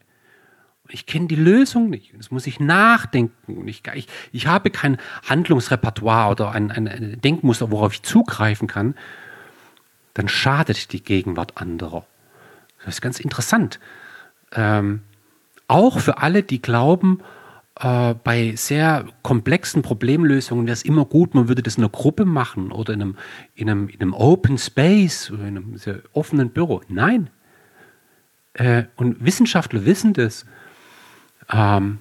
ich 0.89 1.05
kenne 1.05 1.27
die 1.27 1.35
Lösung 1.35 1.89
nicht. 1.89 2.13
Das 2.17 2.31
muss 2.31 2.47
ich 2.47 2.59
nachdenken. 2.59 3.67
Ich, 3.67 3.83
ich, 3.93 4.07
ich 4.31 4.47
habe 4.47 4.69
kein 4.69 4.97
Handlungsrepertoire 5.27 6.31
oder 6.31 6.51
ein, 6.51 6.71
ein, 6.71 6.87
ein, 6.87 7.21
Denkmuster, 7.21 7.71
worauf 7.71 7.93
ich 7.93 8.03
zugreifen 8.03 8.67
kann. 8.67 8.95
Dann 10.13 10.27
schadet 10.27 10.91
die 10.93 11.03
Gegenwart 11.03 11.57
anderer. 11.57 12.05
Das 12.85 12.95
ist 12.95 13.01
ganz 13.01 13.19
interessant. 13.19 13.79
Ähm, 14.53 15.01
auch 15.67 15.99
für 15.99 16.19
alle, 16.19 16.43
die 16.43 16.61
glauben, 16.61 17.21
äh, 17.79 18.15
bei 18.23 18.53
sehr 18.55 19.05
komplexen 19.21 19.81
Problemlösungen 19.81 20.65
wäre 20.65 20.73
es 20.73 20.83
immer 20.83 21.05
gut, 21.05 21.35
man 21.35 21.47
würde 21.47 21.61
das 21.61 21.75
in 21.75 21.83
einer 21.83 21.91
Gruppe 21.91 22.25
machen 22.25 22.71
oder 22.71 22.93
in 22.93 23.01
einem, 23.01 23.17
in 23.55 23.69
einem, 23.69 23.89
in 23.89 24.01
einem 24.01 24.13
Open 24.13 24.57
Space 24.57 25.29
oder 25.31 25.43
in 25.43 25.57
einem 25.57 25.77
sehr 25.77 26.01
offenen 26.13 26.49
Büro. 26.49 26.81
Nein. 26.87 27.29
Äh, 28.53 28.85
und 28.95 29.23
Wissenschaftler 29.23 29.85
wissen 29.85 30.13
das 30.13 30.45
ähm, 31.51 31.99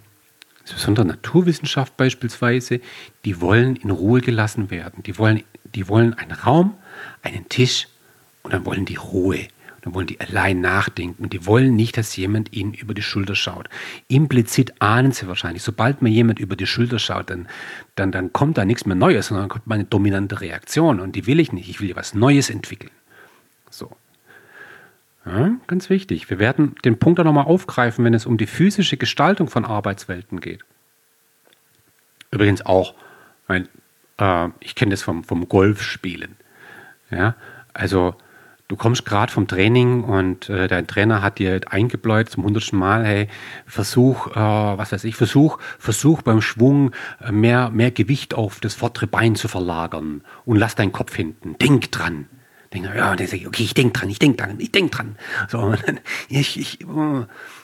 insbesondere 0.61 1.07
Naturwissenschaft 1.07 1.97
beispielsweise, 1.97 2.81
die 3.25 3.41
wollen 3.41 3.77
in 3.77 3.91
Ruhe 3.91 4.21
gelassen 4.21 4.71
werden. 4.71 5.03
Die 5.05 5.19
wollen, 5.19 5.43
die 5.75 5.89
wollen 5.89 6.15
einen 6.15 6.33
Raum, 6.33 6.75
einen 7.23 7.49
Tisch 7.49 7.89
und 8.43 8.53
dann 8.53 8.67
wollen 8.67 8.85
die 8.85 8.97
Ruhe. 8.97 9.47
Dann 9.83 9.95
wollen 9.95 10.09
die 10.09 10.19
allein 10.19 10.61
nachdenken 10.61 11.23
und 11.23 11.33
die 11.33 11.47
wollen 11.47 11.77
nicht, 11.77 11.97
dass 11.97 12.17
jemand 12.17 12.53
ihnen 12.53 12.75
über 12.75 12.93
die 12.93 13.03
Schulter 13.03 13.37
schaut. 13.37 13.69
Implizit 14.09 14.83
ahnen 14.83 15.13
sie 15.13 15.29
wahrscheinlich, 15.29 15.63
sobald 15.63 16.03
mir 16.03 16.09
jemand 16.09 16.41
über 16.41 16.57
die 16.57 16.67
Schulter 16.67 16.99
schaut, 16.99 17.31
dann, 17.31 17.47
dann, 17.95 18.11
dann 18.11 18.33
kommt 18.33 18.59
da 18.59 18.65
nichts 18.65 18.85
mehr 18.85 18.97
Neues, 18.97 19.29
sondern 19.29 19.49
kommt 19.49 19.69
meine 19.69 19.85
dominante 19.85 20.41
Reaktion 20.41 20.99
und 20.99 21.15
die 21.15 21.29
will 21.29 21.39
ich 21.39 21.53
nicht. 21.53 21.69
Ich 21.69 21.81
will 21.81 21.95
was 21.95 22.15
Neues 22.15 22.51
entwickeln. 22.51 22.91
Ja, 25.27 25.51
ganz 25.67 25.91
wichtig. 25.91 26.31
Wir 26.31 26.39
werden 26.39 26.77
den 26.85 26.99
Punkt 26.99 27.19
auch 27.19 27.25
nochmal 27.25 27.47
aufgreifen, 27.47 28.05
wenn 28.05 28.15
es 28.15 28.27
um 28.27 28.39
die 28.39 28.47
physische 28.47 28.97
Gestaltung 28.97 29.49
von 29.49 29.65
Arbeitswelten 29.65 30.41
geht. 30.41 30.65
Übrigens 32.31 32.65
auch, 32.65 32.95
weil, 33.49 33.69
äh, 34.19 34.49
ich 34.61 34.77
kenne 34.77 34.93
das 34.93 35.03
vom, 35.03 35.25
vom 35.25 35.49
Golfspielen. 35.49 36.37
Ja, 37.11 37.35
also 37.75 38.15
du 38.69 38.77
kommst 38.77 39.05
gerade 39.05 39.33
vom 39.33 39.49
Training 39.49 40.05
und 40.05 40.49
äh, 40.49 40.69
dein 40.69 40.87
Trainer 40.87 41.23
hat 41.23 41.39
dir 41.41 41.61
eingebläut 41.71 42.29
zum 42.29 42.45
hundertsten 42.45 42.79
Mal, 42.79 43.05
hey, 43.05 43.29
versuch, 43.67 44.29
äh, 44.29 44.35
was 44.37 44.93
weiß 44.93 45.03
ich, 45.05 45.17
versuch, 45.17 45.59
versuch 45.79 46.23
beim 46.23 46.41
Schwung 46.41 46.93
äh, 47.21 47.33
mehr, 47.33 47.71
mehr 47.71 47.91
Gewicht 47.91 48.35
auf 48.35 48.61
das 48.61 48.75
vordere 48.75 49.09
Bein 49.09 49.35
zu 49.35 49.49
verlagern 49.49 50.23
und 50.45 50.57
lass 50.57 50.77
deinen 50.77 50.93
Kopf 50.93 51.17
hinten. 51.17 51.59
Denk 51.59 51.91
dran. 51.91 52.29
Denke, 52.73 52.97
ja, 52.97 53.11
und 53.13 53.21
dann 53.21 53.27
sage 53.27 53.43
ich, 53.43 53.47
okay, 53.47 53.63
ich 53.63 53.75
denke 53.75 53.99
dran, 53.99 54.11
ich 54.11 54.19
denke 54.19 54.43
dran, 54.43 54.57
ich 54.59 54.73
denke 54.73 54.97
dran. 54.97 55.17
So, 55.49 55.73
dann, 55.87 56.01
ich, 56.29 56.59
ich, 56.59 56.79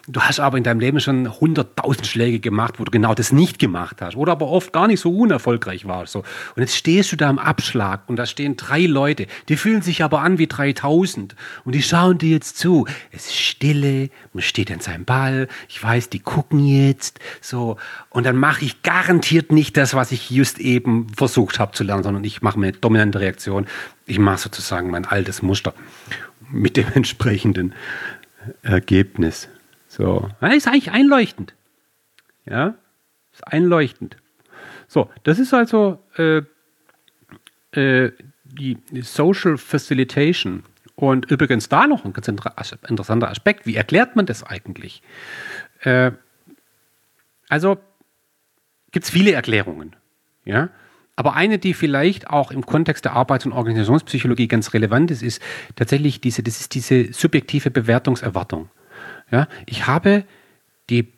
du 0.09 0.21
hast 0.21 0.41
aber 0.41 0.59
in 0.59 0.65
deinem 0.65 0.81
Leben 0.81 1.01
schon 1.01 1.41
hunderttausend 1.41 2.07
Schläge 2.07 2.41
gemacht, 2.41 2.79
wo 2.79 2.85
du 2.85 2.91
genau 2.91 3.15
das 3.15 3.33
nicht 3.33 3.59
gemacht 3.59 4.01
hast, 4.01 4.17
oder 4.17 4.33
aber 4.33 4.49
oft 4.49 4.73
gar 4.73 4.87
nicht 4.87 5.01
so 5.01 5.11
unerfolgreich 5.11 5.87
warst. 5.87 6.13
So. 6.13 6.21
Und 6.55 6.63
jetzt 6.63 6.77
stehst 6.77 7.13
du 7.13 7.17
da 7.17 7.29
am 7.29 7.39
Abschlag 7.39 8.03
und 8.09 8.17
da 8.17 8.27
stehen 8.27 8.57
drei 8.57 8.87
Leute, 8.87 9.27
die 9.49 9.57
fühlen 9.57 9.83
sich 9.83 10.03
aber 10.03 10.21
an 10.21 10.39
wie 10.39 10.47
3000 10.47 11.35
und 11.65 11.75
die 11.75 11.83
schauen 11.83 12.19
dir 12.19 12.31
jetzt 12.31 12.59
zu. 12.59 12.87
Es 13.11 13.27
ist 13.27 13.37
Stille, 13.37 14.11
man 14.33 14.43
steht 14.43 14.71
an 14.71 14.81
seinem 14.81 15.05
Ball, 15.05 15.49
ich 15.69 15.83
weiß, 15.83 16.09
die 16.09 16.21
gucken 16.21 16.67
jetzt, 16.67 17.21
so. 17.41 17.77
Und 18.11 18.27
dann 18.27 18.37
mache 18.37 18.65
ich 18.65 18.83
garantiert 18.83 19.53
nicht 19.53 19.77
das, 19.77 19.95
was 19.95 20.13
ich 20.13 20.31
just 20.31 20.59
eben 20.59 21.09
versucht 21.11 21.59
habe 21.59 21.73
zu 21.73 21.85
lernen, 21.85 22.03
sondern 22.03 22.25
ich 22.25 22.43
mache 22.43 22.59
mir 22.59 22.69
eine 22.69 22.77
dominante 22.77 23.21
Reaktion 23.21 23.67
ich 24.07 24.19
mache 24.19 24.39
sozusagen 24.39 24.91
mein 24.91 25.05
altes 25.05 25.43
Muster 25.43 25.75
mit 26.51 26.77
dem 26.77 26.87
entsprechenden 26.95 27.75
Ergebnis. 28.63 29.49
So, 30.03 30.29
das 30.41 30.57
ist 30.57 30.67
eigentlich 30.67 30.91
einleuchtend. 30.91 31.55
Ja, 32.45 32.75
ist 33.33 33.47
einleuchtend. 33.47 34.17
So, 34.89 35.09
das 35.23 35.39
ist 35.39 35.55
also 35.55 36.01
äh, 36.17 36.43
äh, 37.71 38.11
die 38.45 38.79
Social 39.03 39.57
Facilitation. 39.59 40.65
Und 40.97 41.31
übrigens 41.31 41.69
da 41.69 41.87
noch 41.87 42.05
ein 42.05 42.13
ganz 42.13 42.27
interessanter 42.27 43.31
Aspekt. 43.31 43.65
Wie 43.65 43.77
erklärt 43.77 44.17
man 44.17 44.27
das 44.27 44.43
eigentlich? 44.43 45.03
Äh, 45.83 46.11
also 47.49 47.79
gibt 48.91 49.05
es 49.05 49.11
viele 49.13 49.31
Erklärungen. 49.31 49.95
Ja? 50.45 50.71
Aber 51.15 51.35
eine, 51.35 51.61
die 51.61 51.75
vielleicht 51.75 52.29
auch 52.29 52.51
im 52.51 52.67
Kontext 52.67 53.05
der 53.05 53.13
Arbeits- 53.13 53.47
und 53.47 53.53
Organisationspsychologie 53.53 54.49
ganz 54.49 54.75
relevant 54.75 55.13
ist, 55.13 55.23
ist 55.23 55.41
tatsächlich 55.77 56.21
diese, 56.21 56.43
das 56.43 56.61
ist 56.61 56.75
diese 56.75 57.13
subjektive 57.13 57.71
Bewertungserwartung. 57.71 58.69
Ja, 59.33 59.49
ich 59.65 59.87
habe 59.87 60.25
die, 60.91 61.11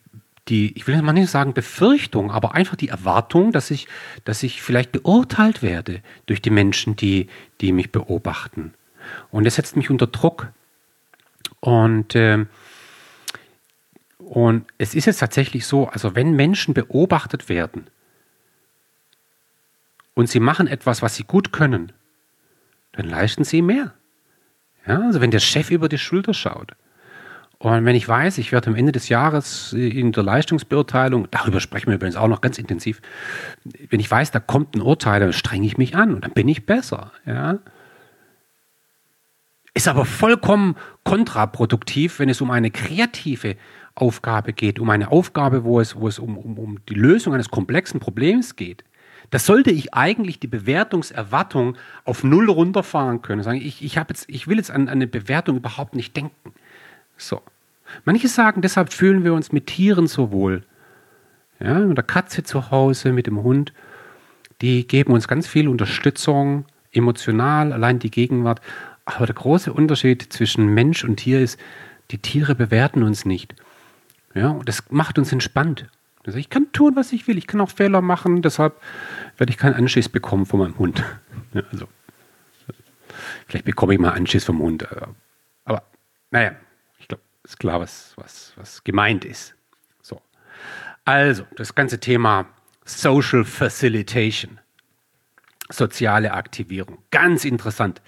die, 0.48 0.76
ich 0.76 0.86
will 0.86 1.02
mal 1.02 1.12
nicht 1.12 1.30
sagen 1.30 1.52
Befürchtung, 1.52 2.30
aber 2.30 2.54
einfach 2.54 2.76
die 2.76 2.88
Erwartung, 2.88 3.50
dass 3.50 3.72
ich, 3.72 3.88
dass 4.24 4.44
ich 4.44 4.62
vielleicht 4.62 4.92
beurteilt 4.92 5.62
werde 5.62 6.00
durch 6.26 6.40
die 6.40 6.50
Menschen, 6.50 6.94
die, 6.94 7.26
die 7.60 7.72
mich 7.72 7.90
beobachten. 7.90 8.72
Und 9.32 9.44
das 9.44 9.56
setzt 9.56 9.76
mich 9.76 9.90
unter 9.90 10.06
Druck. 10.06 10.52
Und, 11.58 12.14
äh, 12.14 12.46
und 14.18 14.64
es 14.78 14.94
ist 14.94 15.06
jetzt 15.06 15.18
tatsächlich 15.18 15.66
so, 15.66 15.88
also 15.88 16.14
wenn 16.14 16.36
Menschen 16.36 16.72
beobachtet 16.72 17.48
werden, 17.48 17.88
und 20.16 20.28
sie 20.28 20.38
machen 20.38 20.68
etwas, 20.68 21.02
was 21.02 21.16
sie 21.16 21.24
gut 21.24 21.52
können, 21.52 21.90
dann 22.92 23.08
leisten 23.08 23.42
sie 23.42 23.62
mehr. 23.62 23.94
Ja, 24.86 25.00
also 25.00 25.20
wenn 25.20 25.32
der 25.32 25.40
Chef 25.40 25.72
über 25.72 25.88
die 25.88 25.98
Schulter 25.98 26.32
schaut 26.32 26.76
und 27.64 27.84
wenn 27.86 27.96
ich 27.96 28.06
weiß, 28.06 28.36
ich 28.38 28.52
werde 28.52 28.68
am 28.68 28.76
Ende 28.76 28.92
des 28.92 29.08
Jahres 29.08 29.72
in 29.72 30.12
der 30.12 30.22
Leistungsbeurteilung, 30.22 31.28
darüber 31.30 31.60
sprechen 31.60 31.86
wir 31.86 31.94
übrigens 31.94 32.16
auch 32.16 32.28
noch 32.28 32.42
ganz 32.42 32.58
intensiv, 32.58 33.00
wenn 33.88 34.00
ich 34.00 34.10
weiß, 34.10 34.30
da 34.30 34.40
kommt 34.40 34.74
ein 34.74 34.82
Urteil, 34.82 35.20
dann 35.20 35.32
strenge 35.32 35.66
ich 35.66 35.78
mich 35.78 35.96
an 35.96 36.14
und 36.14 36.24
dann 36.24 36.32
bin 36.32 36.46
ich 36.46 36.66
besser. 36.66 37.12
Ja. 37.24 37.58
Ist 39.72 39.88
aber 39.88 40.04
vollkommen 40.04 40.76
kontraproduktiv, 41.04 42.18
wenn 42.18 42.28
es 42.28 42.42
um 42.42 42.50
eine 42.50 42.70
kreative 42.70 43.56
Aufgabe 43.94 44.52
geht, 44.52 44.78
um 44.78 44.90
eine 44.90 45.10
Aufgabe, 45.10 45.64
wo 45.64 45.80
es, 45.80 45.96
wo 45.96 46.06
es 46.06 46.18
um, 46.18 46.36
um, 46.36 46.58
um 46.58 46.78
die 46.88 46.94
Lösung 46.94 47.32
eines 47.32 47.50
komplexen 47.50 47.98
Problems 47.98 48.56
geht. 48.56 48.84
Das 49.30 49.46
sollte 49.46 49.70
ich 49.70 49.94
eigentlich 49.94 50.38
die 50.38 50.48
Bewertungserwartung 50.48 51.76
auf 52.04 52.24
null 52.24 52.50
runterfahren 52.50 53.22
können. 53.22 53.42
Sagen, 53.42 53.62
ich, 53.62 53.82
ich, 53.82 53.94
jetzt, 53.94 54.28
ich 54.28 54.48
will 54.48 54.58
jetzt 54.58 54.70
an, 54.70 54.82
an 54.82 54.96
eine 54.96 55.06
Bewertung 55.06 55.56
überhaupt 55.56 55.96
nicht 55.96 56.14
denken. 56.14 56.52
So. 57.16 57.40
Manche 58.04 58.28
sagen, 58.28 58.62
deshalb 58.62 58.92
fühlen 58.92 59.24
wir 59.24 59.34
uns 59.34 59.52
mit 59.52 59.66
Tieren 59.66 60.06
so 60.06 60.32
wohl. 60.32 60.62
Ja, 61.60 61.78
mit 61.78 61.96
der 61.96 62.04
Katze 62.04 62.42
zu 62.42 62.70
Hause, 62.70 63.12
mit 63.12 63.26
dem 63.26 63.42
Hund. 63.42 63.72
Die 64.60 64.86
geben 64.86 65.12
uns 65.12 65.28
ganz 65.28 65.46
viel 65.46 65.68
Unterstützung, 65.68 66.66
emotional, 66.92 67.72
allein 67.72 67.98
die 67.98 68.10
Gegenwart. 68.10 68.60
Aber 69.04 69.26
der 69.26 69.34
große 69.34 69.72
Unterschied 69.72 70.32
zwischen 70.32 70.66
Mensch 70.66 71.04
und 71.04 71.16
Tier 71.16 71.40
ist, 71.40 71.60
die 72.10 72.18
Tiere 72.18 72.54
bewerten 72.54 73.02
uns 73.02 73.24
nicht. 73.24 73.54
Ja, 74.34 74.48
und 74.48 74.68
das 74.68 74.90
macht 74.90 75.18
uns 75.18 75.32
entspannt. 75.32 75.86
Also 76.26 76.38
ich 76.38 76.48
kann 76.48 76.72
tun, 76.72 76.96
was 76.96 77.12
ich 77.12 77.28
will. 77.28 77.38
Ich 77.38 77.46
kann 77.46 77.60
auch 77.60 77.70
Fehler 77.70 78.00
machen. 78.00 78.42
Deshalb 78.42 78.80
werde 79.36 79.50
ich 79.50 79.58
keinen 79.58 79.74
Anschiss 79.74 80.08
bekommen 80.08 80.46
von 80.46 80.60
meinem 80.60 80.78
Hund. 80.78 81.02
Ja, 81.54 81.62
also. 81.70 81.86
Vielleicht 83.46 83.64
bekomme 83.64 83.94
ich 83.94 84.00
mal 84.00 84.10
Anschiss 84.10 84.42
vom 84.42 84.58
Hund. 84.58 84.82
Äh, 84.82 85.06
aber 85.64 85.84
naja, 86.32 86.56
ist 87.44 87.58
klar, 87.58 87.80
was, 87.80 88.14
was, 88.16 88.52
was 88.56 88.82
gemeint 88.84 89.24
ist. 89.24 89.54
So. 90.02 90.20
Also, 91.04 91.46
das 91.56 91.74
ganze 91.74 92.00
Thema 92.00 92.46
Social 92.84 93.44
Facilitation. 93.44 94.58
Soziale 95.70 96.32
Aktivierung. 96.32 96.98
Ganz 97.10 97.44
interessant. 97.44 98.02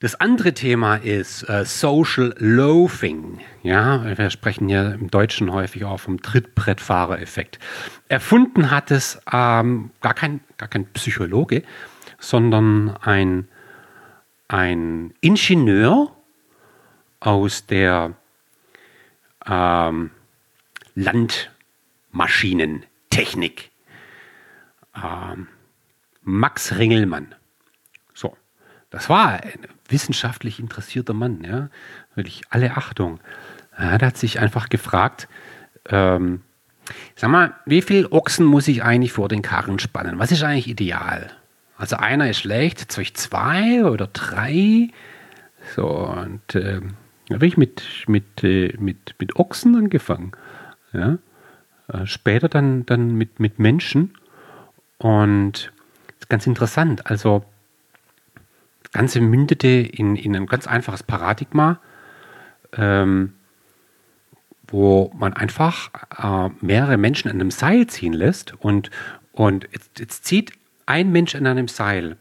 Das 0.00 0.14
andere 0.14 0.52
Thema 0.52 0.96
ist 0.96 1.48
äh, 1.48 1.64
Social 1.64 2.34
Loafing. 2.38 3.40
Ja, 3.62 4.18
wir 4.18 4.30
sprechen 4.30 4.68
ja 4.68 4.90
im 4.90 5.10
Deutschen 5.10 5.50
häufig 5.52 5.84
auch 5.84 5.98
vom 5.98 6.20
Trittbrettfahrereffekt. 6.20 7.58
Erfunden 8.08 8.70
hat 8.70 8.90
es 8.90 9.18
ähm, 9.32 9.90
gar, 10.02 10.12
kein, 10.12 10.40
gar 10.58 10.68
kein 10.68 10.84
Psychologe, 10.92 11.62
sondern 12.18 12.96
ein, 12.98 13.48
ein 14.48 15.14
Ingenieur 15.22 16.15
aus 17.20 17.66
der 17.66 18.14
ähm, 19.46 20.10
Landmaschinentechnik. 20.94 23.70
Ähm, 24.94 25.48
Max 26.22 26.76
Ringelmann. 26.76 27.34
So, 28.14 28.36
das 28.90 29.08
war 29.08 29.42
ein 29.42 29.66
wissenschaftlich 29.88 30.58
interessierter 30.58 31.14
Mann, 31.14 31.44
ja, 31.44 31.68
wirklich 32.14 32.42
alle 32.50 32.76
Achtung. 32.76 33.20
Der 33.78 34.00
hat 34.00 34.16
sich 34.16 34.40
einfach 34.40 34.68
gefragt, 34.68 35.28
ähm, 35.88 36.42
sag 37.14 37.30
mal, 37.30 37.54
wie 37.66 37.82
viel 37.82 38.06
Ochsen 38.06 38.46
muss 38.46 38.66
ich 38.68 38.82
eigentlich 38.82 39.12
vor 39.12 39.28
den 39.28 39.42
Karren 39.42 39.78
spannen? 39.78 40.18
Was 40.18 40.32
ist 40.32 40.42
eigentlich 40.42 40.68
ideal? 40.68 41.30
Also 41.76 41.96
einer 41.96 42.30
ist 42.30 42.40
schlecht, 42.40 42.80
jetzt 42.80 43.18
zwei 43.18 43.84
oder 43.84 44.06
drei. 44.08 44.88
So, 45.74 45.88
und 45.88 46.54
äh, 46.54 46.80
da 46.80 46.86
habe 47.32 47.46
ich 47.46 47.56
mit, 47.56 47.82
mit, 48.06 48.44
äh, 48.44 48.74
mit, 48.78 49.14
mit 49.18 49.36
Ochsen 49.36 49.76
angefangen. 49.76 50.32
Ja? 50.92 51.18
Äh, 51.88 52.06
später 52.06 52.48
dann, 52.48 52.86
dann 52.86 53.14
mit, 53.14 53.40
mit 53.40 53.58
Menschen. 53.58 54.14
Und 54.98 55.72
das 56.06 56.20
ist 56.20 56.28
ganz 56.28 56.46
interessant. 56.46 57.10
Also 57.10 57.44
Ganze 58.96 59.20
mündete 59.20 59.68
in, 59.68 60.16
in 60.16 60.34
ein 60.34 60.46
ganz 60.46 60.66
einfaches 60.66 61.02
Paradigma, 61.02 61.80
ähm, 62.72 63.34
wo 64.68 65.12
man 65.14 65.34
einfach 65.34 65.90
äh, 66.16 66.48
mehrere 66.64 66.96
Menschen 66.96 67.30
an 67.30 67.36
einem 67.36 67.50
Seil 67.50 67.88
ziehen 67.88 68.14
lässt 68.14 68.54
und, 68.54 68.90
und 69.32 69.68
jetzt, 69.70 70.00
jetzt 70.00 70.24
zieht 70.24 70.52
ein 70.86 71.12
Mensch 71.12 71.34
an 71.34 71.46
einem 71.46 71.68
Seil. 71.68 72.16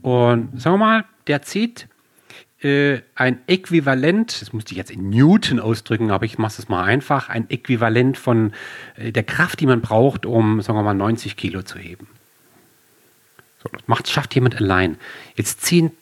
Und 0.00 0.58
sagen 0.58 0.76
wir 0.76 0.86
mal, 0.86 1.04
der 1.26 1.42
zieht 1.42 1.88
äh, 2.64 3.02
ein 3.14 3.38
Äquivalent, 3.46 4.40
das 4.40 4.52
musste 4.52 4.72
ich 4.72 4.78
jetzt 4.78 4.90
in 4.90 5.10
Newton 5.10 5.60
ausdrücken, 5.60 6.10
aber 6.10 6.24
ich 6.24 6.38
mache 6.38 6.60
es 6.60 6.68
mal 6.68 6.82
einfach, 6.82 7.28
ein 7.28 7.48
Äquivalent 7.50 8.16
von 8.16 8.52
äh, 8.96 9.12
der 9.12 9.22
Kraft, 9.22 9.60
die 9.60 9.66
man 9.66 9.82
braucht, 9.82 10.24
um, 10.24 10.62
sagen 10.62 10.78
wir 10.78 10.82
mal, 10.82 10.94
90 10.94 11.36
Kilo 11.36 11.62
zu 11.62 11.78
heben. 11.78 12.08
So, 13.62 13.68
das 13.72 13.82
macht, 13.86 14.08
schafft 14.08 14.34
jemand 14.34 14.56
allein. 14.56 14.96
Jetzt 15.36 15.62
ziehen 15.62 15.92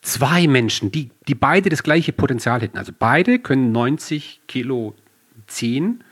zwei 0.00 0.48
Menschen, 0.48 0.90
die, 0.90 1.10
die 1.28 1.34
beide 1.34 1.68
das 1.68 1.82
gleiche 1.82 2.12
Potenzial 2.12 2.60
hätten. 2.60 2.78
Also 2.78 2.92
beide 2.96 3.38
können 3.38 3.72
90 3.72 4.40
Kilo 4.48 4.94
ziehen. 5.46 6.02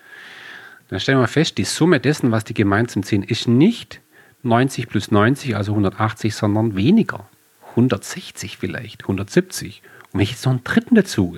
Dann 0.88 1.00
stellen 1.00 1.18
wir 1.18 1.28
fest, 1.28 1.58
die 1.58 1.64
Summe 1.64 2.00
dessen, 2.00 2.30
was 2.30 2.44
die 2.44 2.54
gemeinsam 2.54 3.02
ziehen, 3.02 3.22
ist 3.22 3.48
nicht 3.48 4.00
90 4.42 4.88
plus 4.88 5.10
90, 5.10 5.56
also 5.56 5.72
180, 5.72 6.34
sondern 6.34 6.76
weniger. 6.76 7.28
160 7.70 8.56
vielleicht, 8.58 9.02
170. 9.02 9.82
Und 10.12 10.14
wenn 10.14 10.20
ich 10.20 10.32
jetzt 10.32 10.44
noch 10.44 10.52
einen 10.52 10.64
dritten 10.64 10.94
dazu 10.94 11.36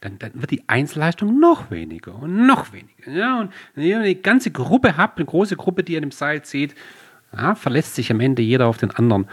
dann, 0.00 0.18
dann 0.18 0.32
wird 0.34 0.50
die 0.50 0.68
Einzelleistung 0.68 1.38
noch 1.38 1.70
weniger 1.70 2.14
und 2.14 2.46
noch 2.46 2.72
weniger. 2.72 3.10
Ja, 3.10 3.40
und 3.40 3.52
wenn 3.74 3.84
ihr 3.84 3.98
eine 3.98 4.14
ganze 4.14 4.50
Gruppe 4.50 4.96
habt, 4.96 5.18
eine 5.18 5.26
große 5.26 5.56
Gruppe, 5.56 5.84
die 5.84 5.96
an 5.96 6.02
dem 6.02 6.10
Seil 6.10 6.42
zieht, 6.42 6.74
ja, 7.32 7.54
verlässt 7.54 7.94
sich 7.94 8.10
am 8.10 8.20
Ende 8.20 8.42
jeder 8.42 8.66
auf 8.66 8.78
den 8.78 8.90
anderen. 8.90 9.28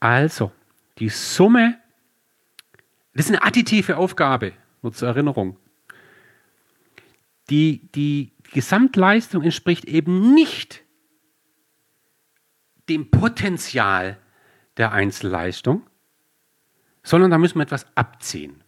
Also, 0.00 0.50
die 0.98 1.08
Summe, 1.08 1.78
das 3.14 3.26
ist 3.26 3.30
eine 3.30 3.44
additive 3.44 3.96
Aufgabe, 3.96 4.52
nur 4.82 4.92
zur 4.92 5.08
Erinnerung. 5.08 5.56
Die, 7.50 7.88
die 7.94 8.32
Gesamtleistung 8.52 9.42
entspricht 9.42 9.84
eben 9.84 10.34
nicht 10.34 10.82
dem 12.88 13.10
Potenzial 13.10 14.18
der 14.76 14.92
Einzelleistung, 14.92 15.82
sondern 17.02 17.30
da 17.30 17.38
müssen 17.38 17.58
wir 17.58 17.62
etwas 17.62 17.86
abziehen. 17.94 18.62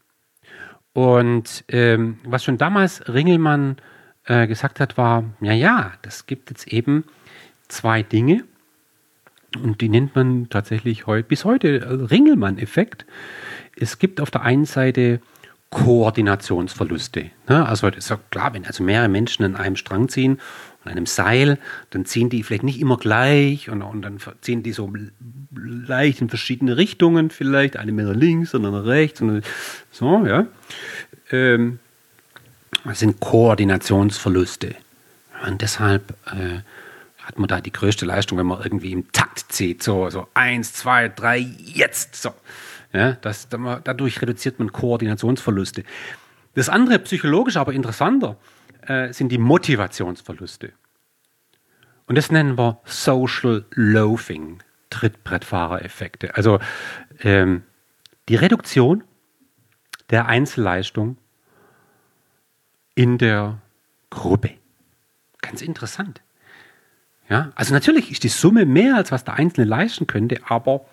Und 0.93 1.65
ähm, 1.69 2.19
was 2.25 2.45
schon 2.45 2.59
damals 2.59 3.07
Ringelmann 3.09 3.77
äh, 4.25 4.47
gesagt 4.47 4.81
hat, 4.81 4.97
war, 4.97 5.25
ja, 5.41 5.53
ja, 5.53 5.93
das 6.03 6.27
gibt 6.27 6.51
jetzt 6.51 6.69
eben 6.69 7.05
zwei 7.69 8.03
Dinge 8.03 8.45
und 9.63 9.81
die 9.81 9.89
nennt 9.89 10.15
man 10.15 10.49
tatsächlich 10.49 11.07
heu, 11.07 11.23
bis 11.23 11.45
heute 11.45 11.87
also 11.87 12.05
Ringelmann-Effekt. 12.05 13.07
Es 13.79 13.99
gibt 13.99 14.21
auf 14.21 14.31
der 14.31 14.43
einen 14.43 14.65
Seite 14.65 15.21
Koordinationsverluste. 15.71 17.31
Ne? 17.49 17.67
Also 17.67 17.91
das 17.91 17.99
ist 17.99 18.11
ja 18.11 18.19
klar, 18.31 18.55
wenn 18.55 18.65
also 18.65 18.83
mehrere 18.83 19.09
Menschen 19.09 19.45
an 19.45 19.57
einem 19.57 19.77
Strang 19.77 20.09
ziehen 20.09 20.39
und 20.87 20.93
einem 20.93 21.07
Seil, 21.07 21.59
dann 21.91 22.05
ziehen 22.05 22.31
die 22.31 22.43
vielleicht 22.43 22.63
nicht 22.63 22.81
immer 22.81 22.97
gleich 22.97 23.69
und, 23.69 23.83
und 23.83 24.03
dann 24.03 24.19
ziehen 24.41 24.63
die 24.63 24.73
so 24.73 24.93
leicht 25.55 26.21
in 26.21 26.29
verschiedene 26.29 26.77
Richtungen 26.77 27.31
vielleicht, 27.31 27.77
eine 27.77 27.93
mehr 27.93 28.15
links, 28.15 28.55
andere 28.55 28.81
nach 28.83 28.87
rechts 28.87 29.21
und 29.21 29.43
so, 29.91 30.25
ja. 30.27 30.47
Ähm, 31.31 31.81
das 32.85 33.01
sind 33.01 33.19
Koordinationsverluste. 33.19 34.77
Und 35.47 35.61
deshalb 35.61 36.15
äh, 36.27 36.61
hat 37.19 37.39
man 37.39 37.49
da 37.49 37.61
die 37.61 37.73
größte 37.73 38.07
Leistung, 38.07 38.39
wenn 38.39 38.47
man 38.47 38.63
irgendwie 38.63 38.93
im 38.93 39.11
Takt 39.11 39.53
zieht. 39.53 39.83
So, 39.83 40.09
so 40.11 40.29
eins, 40.35 40.73
zwei, 40.73 41.09
drei, 41.09 41.39
jetzt. 41.39 42.15
So. 42.15 42.31
Ja, 42.93 43.13
das, 43.21 43.49
dadurch 43.49 44.23
reduziert 44.23 44.61
man 44.61 44.73
Koordinationsverluste. 44.73 45.83
Das 46.55 46.69
andere, 46.69 47.01
psychologisch 47.01 47.57
aber 47.57 47.73
interessanter, 47.73 48.37
äh, 48.89 49.13
sind 49.13 49.31
die 49.31 49.39
Motivationsverluste. 49.39 50.73
Und 52.07 52.17
das 52.17 52.31
nennen 52.31 52.57
wir 52.57 52.81
Social 52.85 53.65
Loafing, 53.73 54.63
Trittbrettfahrereffekte. 54.91 56.35
Also 56.37 56.61
ähm, 57.23 57.63
die 58.29 58.37
Reduktion 58.37 59.05
der 60.11 60.27
Einzelleistung 60.27 61.19
in 62.95 63.19
der 63.19 63.61
Gruppe. 64.11 64.53
Ganz 65.41 65.63
interessant. 65.63 66.23
Ja, 67.29 67.51
also 67.57 67.75
natürlich 67.75 68.13
ist 68.13 68.23
die 68.23 68.29
Summe 68.29 68.67
mehr, 68.67 68.97
als 68.97 69.11
was 69.11 69.25
der 69.25 69.35
Einzelne 69.35 69.67
leisten 69.67 70.07
könnte, 70.07 70.41
aber, 70.47 70.87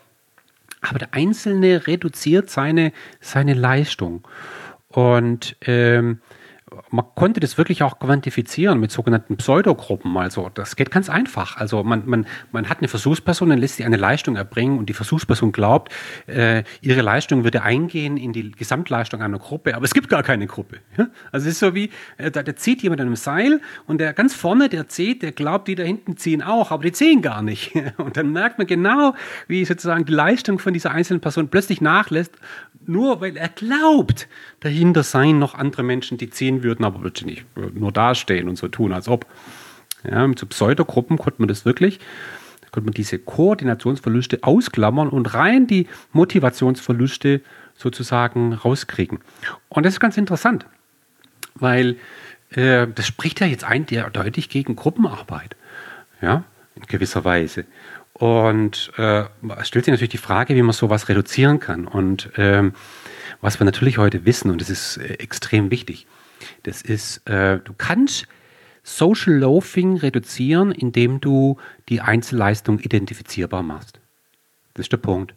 aber 0.81 0.99
der 0.99 1.13
Einzelne 1.13 1.85
reduziert 1.85 2.49
seine, 2.49 2.91
seine 3.21 3.53
Leistung. 3.53 4.27
Und 4.87 5.55
ähm, 5.61 6.21
man 6.89 7.05
konnte 7.15 7.39
das 7.39 7.57
wirklich 7.57 7.83
auch 7.83 7.99
quantifizieren 7.99 8.79
mit 8.79 8.91
sogenannten 8.91 9.37
Pseudogruppen. 9.37 10.15
Also 10.17 10.49
das 10.53 10.75
geht 10.75 10.91
ganz 10.91 11.09
einfach. 11.09 11.57
Also 11.57 11.83
man, 11.83 12.03
man, 12.05 12.25
man 12.51 12.69
hat 12.69 12.79
eine 12.79 12.87
Versuchsperson, 12.87 13.49
dann 13.49 13.59
lässt 13.59 13.77
sie 13.77 13.85
eine 13.85 13.97
Leistung 13.97 14.35
erbringen 14.35 14.77
und 14.77 14.87
die 14.87 14.93
Versuchsperson 14.93 15.51
glaubt, 15.51 15.91
äh, 16.27 16.63
ihre 16.81 17.01
Leistung 17.01 17.43
würde 17.43 17.63
eingehen 17.63 18.17
in 18.17 18.33
die 18.33 18.51
Gesamtleistung 18.51 19.21
einer 19.21 19.39
Gruppe, 19.39 19.75
aber 19.75 19.85
es 19.85 19.93
gibt 19.93 20.09
gar 20.09 20.23
keine 20.23 20.47
Gruppe. 20.47 20.79
Also 21.31 21.47
es 21.47 21.53
ist 21.53 21.59
so 21.59 21.75
wie, 21.75 21.89
äh, 22.17 22.31
da, 22.31 22.43
da 22.43 22.55
zieht 22.55 22.83
jemand 22.83 23.01
an 23.01 23.07
einem 23.07 23.15
Seil 23.15 23.61
und 23.87 23.99
der 23.99 24.13
ganz 24.13 24.33
vorne, 24.33 24.69
der 24.69 24.87
zieht, 24.87 25.21
der 25.21 25.31
glaubt, 25.31 25.67
die 25.67 25.75
da 25.75 25.83
hinten 25.83 26.17
ziehen 26.17 26.41
auch, 26.41 26.71
aber 26.71 26.83
die 26.83 26.91
ziehen 26.91 27.21
gar 27.21 27.41
nicht. 27.41 27.73
Und 27.97 28.17
dann 28.17 28.31
merkt 28.31 28.57
man 28.57 28.67
genau, 28.67 29.15
wie 29.47 29.63
sozusagen 29.65 30.05
die 30.05 30.13
Leistung 30.13 30.59
von 30.59 30.73
dieser 30.73 30.91
einzelnen 30.91 31.21
Person 31.21 31.49
plötzlich 31.49 31.81
nachlässt, 31.81 32.33
nur 32.85 33.21
weil 33.21 33.37
er 33.37 33.49
glaubt, 33.49 34.27
dahinter 34.59 35.03
seien 35.03 35.39
noch 35.39 35.55
andere 35.55 35.83
Menschen, 35.83 36.17
die 36.17 36.29
ziehen 36.29 36.62
würden, 36.63 36.85
aber 36.85 37.03
würde 37.03 37.25
nicht 37.25 37.45
nur 37.73 37.91
dastehen 37.91 38.49
und 38.49 38.57
so 38.57 38.67
tun, 38.67 38.93
als 38.93 39.07
ob. 39.07 39.25
Ja, 40.09 40.27
mit 40.27 40.39
so 40.39 40.45
Pseudogruppen 40.45 41.17
konnte 41.17 41.41
man 41.41 41.47
das 41.47 41.65
wirklich, 41.65 41.99
konnte 42.71 42.85
man 42.85 42.93
diese 42.93 43.19
Koordinationsverluste 43.19 44.39
ausklammern 44.41 45.09
und 45.09 45.33
rein 45.33 45.67
die 45.67 45.87
Motivationsverluste 46.11 47.41
sozusagen 47.75 48.53
rauskriegen. 48.53 49.19
Und 49.69 49.85
das 49.85 49.93
ist 49.93 49.99
ganz 49.99 50.17
interessant, 50.17 50.65
weil 51.55 51.97
äh, 52.51 52.87
das 52.93 53.07
spricht 53.07 53.39
ja 53.39 53.47
jetzt 53.47 53.63
eindeutig 53.63 54.49
gegen 54.49 54.75
Gruppenarbeit. 54.75 55.55
Ja, 56.21 56.43
in 56.75 56.83
gewisser 56.83 57.25
Weise. 57.25 57.65
Und 58.13 58.91
äh, 58.97 59.25
es 59.59 59.67
stellt 59.67 59.85
sich 59.85 59.91
natürlich 59.91 60.11
die 60.11 60.17
Frage, 60.17 60.55
wie 60.55 60.61
man 60.61 60.73
sowas 60.73 61.09
reduzieren 61.09 61.59
kann. 61.59 61.87
Und 61.87 62.29
ähm, 62.37 62.73
was 63.41 63.59
wir 63.59 63.65
natürlich 63.65 63.97
heute 63.97 64.25
wissen, 64.25 64.51
und 64.51 64.61
das 64.61 64.69
ist 64.69 64.97
äh, 64.97 65.15
extrem 65.15 65.71
wichtig, 65.71 66.07
das 66.63 66.81
ist, 66.81 67.27
äh, 67.27 67.59
du 67.59 67.73
kannst 67.77 68.27
Social 68.83 69.33
Loafing 69.33 69.97
reduzieren, 69.97 70.71
indem 70.71 71.21
du 71.21 71.57
die 71.89 72.01
Einzelleistung 72.01 72.79
identifizierbar 72.79 73.63
machst. 73.63 73.99
Das 74.73 74.85
ist 74.85 74.91
der 74.91 74.97
Punkt. 74.97 75.33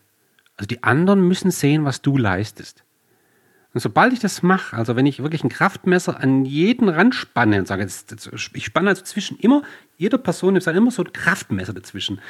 Also 0.56 0.66
die 0.66 0.82
anderen 0.82 1.26
müssen 1.26 1.50
sehen, 1.50 1.84
was 1.84 2.02
du 2.02 2.16
leistest. 2.16 2.82
Und 3.74 3.80
sobald 3.80 4.14
ich 4.14 4.20
das 4.20 4.42
mache, 4.42 4.74
also 4.74 4.96
wenn 4.96 5.04
ich 5.04 5.22
wirklich 5.22 5.44
ein 5.44 5.50
Kraftmesser 5.50 6.18
an 6.18 6.46
jeden 6.46 6.88
Rand 6.88 7.14
spanne 7.14 7.58
und 7.58 7.68
sage, 7.68 7.86
ich 8.54 8.64
spanne 8.64 8.88
also 8.88 9.04
zwischen 9.04 9.38
immer, 9.38 9.62
jeder 9.98 10.16
Person 10.16 10.56
ist 10.56 10.66
dann 10.66 10.76
immer 10.76 10.90
so 10.90 11.04
ein 11.04 11.12
Kraftmesser 11.12 11.74
dazwischen, 11.74 12.20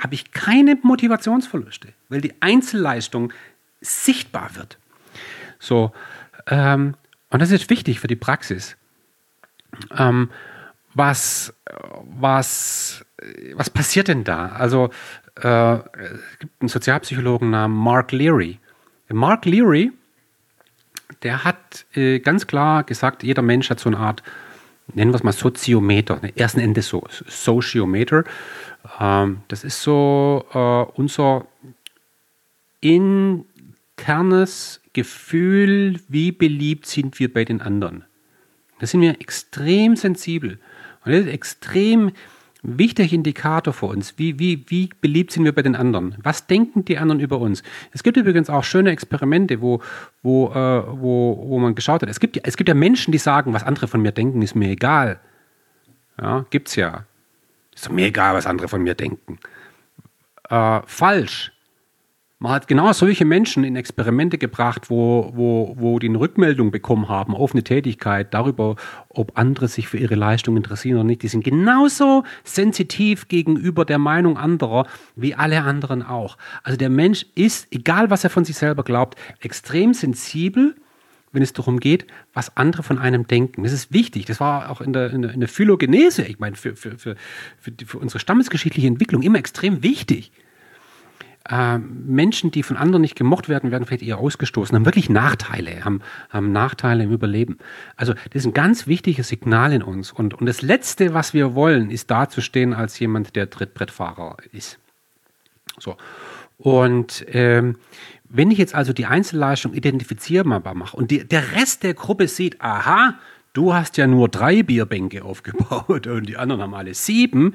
habe 0.00 0.14
ich 0.14 0.30
keine 0.30 0.78
Motivationsverluste, 0.80 1.88
weil 2.08 2.20
die 2.20 2.34
Einzelleistung 2.40 3.32
sichtbar 3.80 4.54
wird. 4.54 4.78
So, 5.58 5.92
ähm, 6.46 6.94
und 7.30 7.40
das 7.40 7.50
ist 7.50 7.70
wichtig 7.70 8.00
für 8.00 8.08
die 8.08 8.16
Praxis. 8.16 8.76
Ähm, 9.96 10.30
was, 10.94 11.54
was, 12.18 13.04
was 13.54 13.70
passiert 13.70 14.08
denn 14.08 14.24
da? 14.24 14.48
Also, 14.48 14.90
äh, 15.42 15.74
es 15.74 16.38
gibt 16.38 16.60
einen 16.60 16.68
Sozialpsychologen 16.68 17.50
namens 17.50 17.84
Mark 17.84 18.12
Leary. 18.12 18.58
Mark 19.10 19.44
Leary 19.44 19.92
der 21.22 21.44
hat 21.44 21.86
äh, 21.94 22.18
ganz 22.20 22.46
klar 22.46 22.84
gesagt, 22.84 23.22
jeder 23.22 23.42
Mensch 23.42 23.70
hat 23.70 23.80
so 23.80 23.88
eine 23.88 23.98
Art, 23.98 24.22
nennen 24.94 25.10
wir 25.10 25.16
es 25.16 25.22
mal 25.22 25.32
Soziometer, 25.32 26.20
ne, 26.20 26.32
ersten 26.36 26.60
Endes 26.60 26.88
so, 26.88 27.04
Sociometer. 27.26 28.24
Ähm, 29.00 29.40
das 29.48 29.64
ist 29.64 29.82
so 29.82 30.44
äh, 30.52 30.84
unser 30.98 31.46
internes 32.80 33.50
Gefühl, 34.92 36.00
wie 36.08 36.32
beliebt 36.32 36.86
sind 36.86 37.18
wir 37.18 37.32
bei 37.32 37.44
den 37.44 37.60
anderen. 37.60 38.04
Da 38.78 38.86
sind 38.86 39.00
wir 39.00 39.20
extrem 39.20 39.96
sensibel. 39.96 40.58
Und 41.04 41.12
das 41.12 41.22
ist 41.22 41.28
extrem 41.28 42.12
wichtiger 42.62 43.12
Indikator 43.12 43.72
für 43.72 43.86
uns. 43.86 44.18
Wie, 44.18 44.38
wie, 44.38 44.64
wie 44.68 44.90
beliebt 45.00 45.32
sind 45.32 45.44
wir 45.44 45.54
bei 45.54 45.62
den 45.62 45.76
anderen? 45.76 46.16
Was 46.22 46.46
denken 46.46 46.84
die 46.84 46.98
anderen 46.98 47.20
über 47.20 47.38
uns? 47.38 47.62
Es 47.92 48.02
gibt 48.02 48.16
übrigens 48.16 48.50
auch 48.50 48.64
schöne 48.64 48.90
Experimente, 48.90 49.60
wo, 49.60 49.80
wo, 50.22 50.48
äh, 50.48 50.82
wo, 50.86 51.44
wo 51.48 51.58
man 51.58 51.74
geschaut 51.74 52.02
hat. 52.02 52.08
Es 52.08 52.20
gibt, 52.20 52.40
es 52.42 52.56
gibt 52.56 52.68
ja 52.68 52.74
Menschen, 52.74 53.12
die 53.12 53.18
sagen, 53.18 53.52
was 53.52 53.64
andere 53.64 53.88
von 53.88 54.02
mir 54.02 54.12
denken, 54.12 54.42
ist 54.42 54.54
mir 54.54 54.70
egal. 54.70 55.20
Ja, 56.20 56.44
gibt's 56.50 56.74
ja. 56.76 57.04
Ist 57.74 57.90
mir 57.92 58.06
egal, 58.06 58.34
was 58.34 58.46
andere 58.46 58.68
von 58.68 58.82
mir 58.82 58.94
denken. 58.94 59.38
Äh, 60.48 60.80
falsch. 60.84 61.52
Man 62.40 62.52
hat 62.52 62.68
genau 62.68 62.92
solche 62.92 63.24
Menschen 63.24 63.64
in 63.64 63.74
Experimente 63.74 64.38
gebracht, 64.38 64.90
wo, 64.90 65.32
wo, 65.34 65.74
wo 65.76 65.98
die 65.98 66.08
eine 66.08 66.20
Rückmeldung 66.20 66.70
bekommen 66.70 67.08
haben 67.08 67.34
auf 67.34 67.52
eine 67.52 67.64
Tätigkeit 67.64 68.32
darüber, 68.32 68.76
ob 69.08 69.36
andere 69.36 69.66
sich 69.66 69.88
für 69.88 69.98
ihre 69.98 70.14
Leistung 70.14 70.56
interessieren 70.56 70.98
oder 70.98 71.04
nicht. 71.04 71.24
Die 71.24 71.28
sind 71.28 71.42
genauso 71.42 72.22
sensitiv 72.44 73.26
gegenüber 73.26 73.84
der 73.84 73.98
Meinung 73.98 74.38
anderer 74.38 74.86
wie 75.16 75.34
alle 75.34 75.62
anderen 75.62 76.04
auch. 76.04 76.38
Also 76.62 76.78
der 76.78 76.90
Mensch 76.90 77.26
ist, 77.34 77.66
egal 77.72 78.08
was 78.08 78.22
er 78.22 78.30
von 78.30 78.44
sich 78.44 78.56
selber 78.56 78.84
glaubt, 78.84 79.18
extrem 79.40 79.92
sensibel 79.92 80.76
wenn 81.30 81.42
es 81.42 81.52
darum 81.52 81.78
geht, 81.78 82.06
was 82.32 82.56
andere 82.56 82.82
von 82.82 82.98
einem 82.98 83.26
denken. 83.26 83.62
Das 83.62 83.72
ist 83.72 83.92
wichtig. 83.92 84.24
Das 84.24 84.40
war 84.40 84.70
auch 84.70 84.80
in 84.80 84.94
der, 84.94 85.10
in 85.10 85.20
der, 85.20 85.30
in 85.32 85.40
der 85.40 85.48
Phylogenese, 85.48 86.22
ich 86.22 86.38
meine, 86.38 86.56
für, 86.56 86.74
für, 86.74 86.96
für, 86.96 87.16
für 87.60 87.98
unsere 87.98 88.18
stammesgeschichtliche 88.18 88.88
Entwicklung 88.88 89.20
immer 89.20 89.38
extrem 89.38 89.82
wichtig 89.82 90.32
äh, 91.48 91.78
Menschen, 91.78 92.50
die 92.50 92.62
von 92.62 92.76
anderen 92.76 93.02
nicht 93.02 93.16
gemocht 93.16 93.48
werden, 93.48 93.70
werden 93.70 93.84
vielleicht 93.86 94.02
eher 94.02 94.18
ausgestoßen, 94.18 94.76
haben 94.76 94.84
wirklich 94.84 95.08
Nachteile, 95.08 95.84
haben, 95.84 96.00
haben 96.30 96.52
Nachteile 96.52 97.04
im 97.04 97.12
Überleben. 97.12 97.58
Also 97.96 98.12
das 98.12 98.42
ist 98.42 98.46
ein 98.46 98.54
ganz 98.54 98.86
wichtiges 98.86 99.28
Signal 99.28 99.72
in 99.72 99.82
uns. 99.82 100.12
Und, 100.12 100.34
und 100.34 100.46
das 100.46 100.62
Letzte, 100.62 101.14
was 101.14 101.34
wir 101.34 101.54
wollen, 101.54 101.90
ist 101.90 102.10
dazustehen 102.10 102.74
als 102.74 102.98
jemand, 102.98 103.34
der 103.36 103.50
Trittbrettfahrer 103.50 104.36
ist. 104.52 104.78
So. 105.78 105.96
Und 106.58 107.24
ähm, 107.28 107.76
wenn 108.28 108.50
ich 108.50 108.58
jetzt 108.58 108.74
also 108.74 108.92
die 108.92 109.06
Einzelleistung 109.06 109.72
identifizierbar 109.72 110.74
mache 110.74 110.96
und 110.96 111.10
die, 111.10 111.26
der 111.26 111.52
Rest 111.52 111.82
der 111.82 111.94
Gruppe 111.94 112.28
sieht, 112.28 112.60
aha, 112.60 113.14
du 113.52 113.72
hast 113.72 113.96
ja 113.96 114.06
nur 114.06 114.28
drei 114.28 114.62
Bierbänke 114.62 115.24
aufgebaut 115.24 116.06
und 116.06 116.28
die 116.28 116.36
anderen 116.36 116.62
haben 116.62 116.74
alle 116.74 116.94
sieben, 116.94 117.54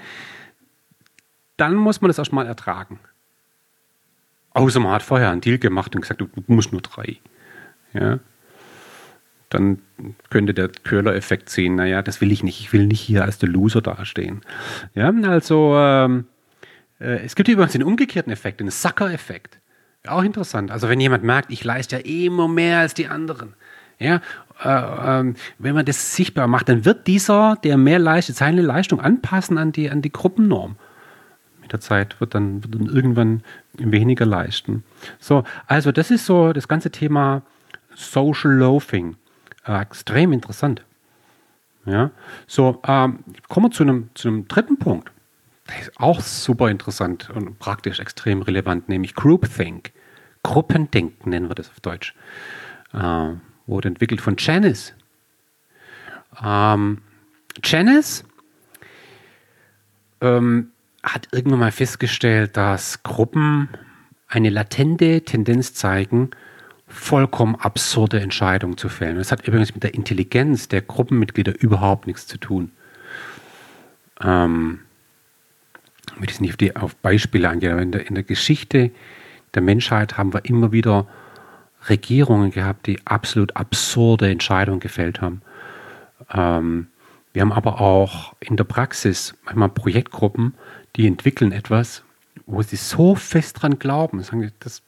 dann 1.57 1.75
muss 1.75 2.01
man 2.01 2.09
das 2.09 2.17
erstmal 2.17 2.47
ertragen. 2.47 2.99
Außer 4.53 4.79
man 4.79 4.91
hat 4.91 5.03
vorher 5.03 5.31
einen 5.31 5.41
Deal 5.41 5.57
gemacht 5.57 5.95
und 5.95 6.01
gesagt, 6.01 6.21
du, 6.21 6.27
musst 6.47 6.71
nur 6.71 6.81
drei. 6.81 7.17
Ja. 7.93 8.19
Dann 9.49 9.81
könnte 10.29 10.53
der 10.53 10.69
Köhler-Effekt 10.69 11.49
sehen, 11.49 11.75
naja, 11.75 12.01
das 12.01 12.21
will 12.21 12.31
ich 12.31 12.43
nicht. 12.43 12.59
Ich 12.59 12.73
will 12.73 12.87
nicht 12.87 13.01
hier 13.01 13.23
als 13.23 13.37
der 13.37 13.49
Loser 13.49 13.81
dastehen. 13.81 14.41
Ja, 14.95 15.11
also 15.23 15.75
ähm, 15.77 16.25
äh, 16.99 17.23
es 17.23 17.35
gibt 17.35 17.49
übrigens 17.49 17.73
den 17.73 17.83
umgekehrten 17.83 18.31
Effekt, 18.31 18.59
den 18.59 18.69
Sucker-Effekt. 18.69 19.59
Auch 20.07 20.23
interessant. 20.23 20.69
Also 20.71 20.89
wenn 20.89 20.99
jemand 20.99 21.23
merkt, 21.23 21.51
ich 21.51 21.63
leiste 21.63 21.97
ja 21.97 22.01
immer 22.03 22.47
mehr 22.47 22.79
als 22.79 22.93
die 22.93 23.07
anderen. 23.07 23.53
Ja, 23.99 24.21
äh, 24.63 25.19
ähm, 25.19 25.35
wenn 25.59 25.75
man 25.75 25.85
das 25.85 26.15
sichtbar 26.15 26.47
macht, 26.47 26.69
dann 26.69 26.85
wird 26.85 27.07
dieser, 27.07 27.57
der 27.63 27.77
mehr 27.77 27.99
leistet, 27.99 28.35
seine 28.35 28.61
Leistung 28.61 28.99
anpassen 28.99 29.57
an 29.57 29.71
die, 29.71 29.89
an 29.89 30.01
die 30.01 30.11
Gruppennorm 30.11 30.75
der 31.73 31.81
Zeit 31.81 32.19
wird 32.21 32.33
dann, 32.35 32.63
wird 32.63 32.75
dann 32.75 32.87
irgendwann 32.87 33.43
weniger 33.73 34.25
leisten. 34.25 34.83
So, 35.19 35.43
also 35.67 35.91
das 35.91 36.11
ist 36.11 36.25
so 36.25 36.53
das 36.53 36.67
ganze 36.67 36.91
Thema 36.91 37.41
Social 37.95 38.51
Loafing. 38.51 39.17
Äh, 39.65 39.81
extrem 39.81 40.31
interessant. 40.31 40.85
Ja, 41.85 42.11
so, 42.47 42.79
ähm, 42.87 43.19
kommen 43.49 43.65
wir 43.67 43.71
zu 43.71 43.83
einem, 43.83 44.09
zu 44.13 44.29
einem 44.29 44.47
dritten 44.47 44.77
Punkt. 44.77 45.11
Das 45.67 45.81
ist 45.81 45.99
auch 45.99 46.21
super 46.21 46.69
interessant 46.69 47.29
und 47.29 47.59
praktisch 47.59 47.99
extrem 47.99 48.41
relevant, 48.41 48.87
nämlich 48.87 49.15
Groupthink. 49.15 49.91
Gruppendenken 50.43 51.29
nennen 51.29 51.49
wir 51.49 51.55
das 51.55 51.69
auf 51.69 51.79
Deutsch. 51.79 52.13
Äh, 52.93 53.29
wurde 53.65 53.87
entwickelt 53.87 54.21
von 54.21 54.35
Janice. 54.37 54.93
Ähm, 56.41 56.99
Janice 57.63 58.25
ähm, 60.21 60.72
hat 61.03 61.27
irgendwann 61.31 61.59
mal 61.59 61.71
festgestellt, 61.71 62.55
dass 62.57 63.03
Gruppen 63.03 63.69
eine 64.27 64.49
latente 64.49 65.21
Tendenz 65.21 65.73
zeigen, 65.73 66.31
vollkommen 66.87 67.55
absurde 67.55 68.19
Entscheidungen 68.19 68.77
zu 68.77 68.87
fällen. 68.89 69.17
Das 69.17 69.31
hat 69.31 69.47
übrigens 69.47 69.73
mit 69.73 69.83
der 69.83 69.93
Intelligenz 69.93 70.67
der 70.69 70.81
Gruppenmitglieder 70.81 71.59
überhaupt 71.59 72.07
nichts 72.07 72.27
zu 72.27 72.37
tun. 72.37 72.71
Ähm, 74.21 74.79
ich 76.15 76.21
will 76.21 76.29
jetzt 76.29 76.41
nicht 76.41 76.51
auf, 76.51 76.57
die, 76.57 76.75
auf 76.75 76.95
Beispiele 76.97 77.49
eingehen, 77.49 77.73
aber 77.73 77.81
in 77.81 77.91
der, 77.91 78.07
in 78.07 78.15
der 78.15 78.23
Geschichte 78.23 78.91
der 79.53 79.61
Menschheit 79.61 80.17
haben 80.17 80.33
wir 80.33 80.45
immer 80.45 80.71
wieder 80.71 81.07
Regierungen 81.89 82.51
gehabt, 82.51 82.87
die 82.87 82.99
absolut 83.05 83.55
absurde 83.55 84.29
Entscheidungen 84.29 84.79
gefällt 84.79 85.21
haben. 85.21 85.41
Ähm, 86.31 86.87
wir 87.33 87.41
haben 87.41 87.51
aber 87.51 87.81
auch 87.81 88.33
in 88.39 88.57
der 88.57 88.63
Praxis 88.63 89.35
manchmal 89.43 89.69
Projektgruppen, 89.69 90.53
die 90.95 91.07
entwickeln 91.07 91.51
etwas, 91.51 92.03
wo 92.45 92.61
sie 92.61 92.75
so 92.75 93.15
fest 93.15 93.61
dran 93.61 93.79
glauben, 93.79 94.21
sagen, 94.21 94.51
das, 94.59 94.81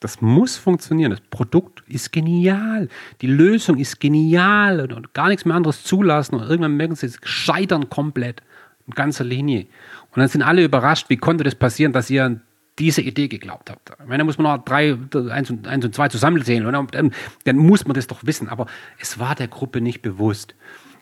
das 0.00 0.20
muss 0.20 0.56
funktionieren, 0.56 1.10
das 1.10 1.20
Produkt 1.20 1.82
ist 1.86 2.12
genial, 2.12 2.88
die 3.20 3.26
Lösung 3.26 3.78
ist 3.78 4.00
genial 4.00 4.80
und, 4.80 4.92
und 4.92 5.14
gar 5.14 5.28
nichts 5.28 5.44
mehr 5.44 5.56
anderes 5.56 5.84
zulassen 5.84 6.36
und 6.36 6.42
irgendwann 6.42 6.76
merken 6.76 6.96
sie, 6.96 7.08
sie 7.08 7.18
scheitern 7.22 7.88
komplett 7.88 8.42
in 8.86 8.94
ganzer 8.94 9.24
Linie. 9.24 9.66
Und 10.10 10.18
dann 10.20 10.28
sind 10.28 10.42
alle 10.42 10.64
überrascht, 10.64 11.08
wie 11.08 11.16
konnte 11.16 11.44
das 11.44 11.54
passieren, 11.54 11.92
dass 11.92 12.10
ihr 12.10 12.24
an 12.24 12.42
diese 12.78 13.02
Idee 13.02 13.28
geglaubt 13.28 13.70
habt. 13.70 13.90
Da 13.90 14.24
muss 14.24 14.38
man 14.38 14.56
noch 14.56 14.64
drei, 14.64 14.96
eins 15.30 15.50
und, 15.50 15.68
eins 15.68 15.84
und 15.84 15.94
zwei 15.94 16.08
zusammenzählen, 16.08 16.66
oder? 16.66 16.84
Dann, 16.90 17.12
dann 17.44 17.56
muss 17.56 17.86
man 17.86 17.94
das 17.94 18.06
doch 18.06 18.24
wissen. 18.24 18.48
Aber 18.48 18.66
es 18.98 19.18
war 19.18 19.34
der 19.34 19.48
Gruppe 19.48 19.80
nicht 19.80 20.02
bewusst. 20.02 20.54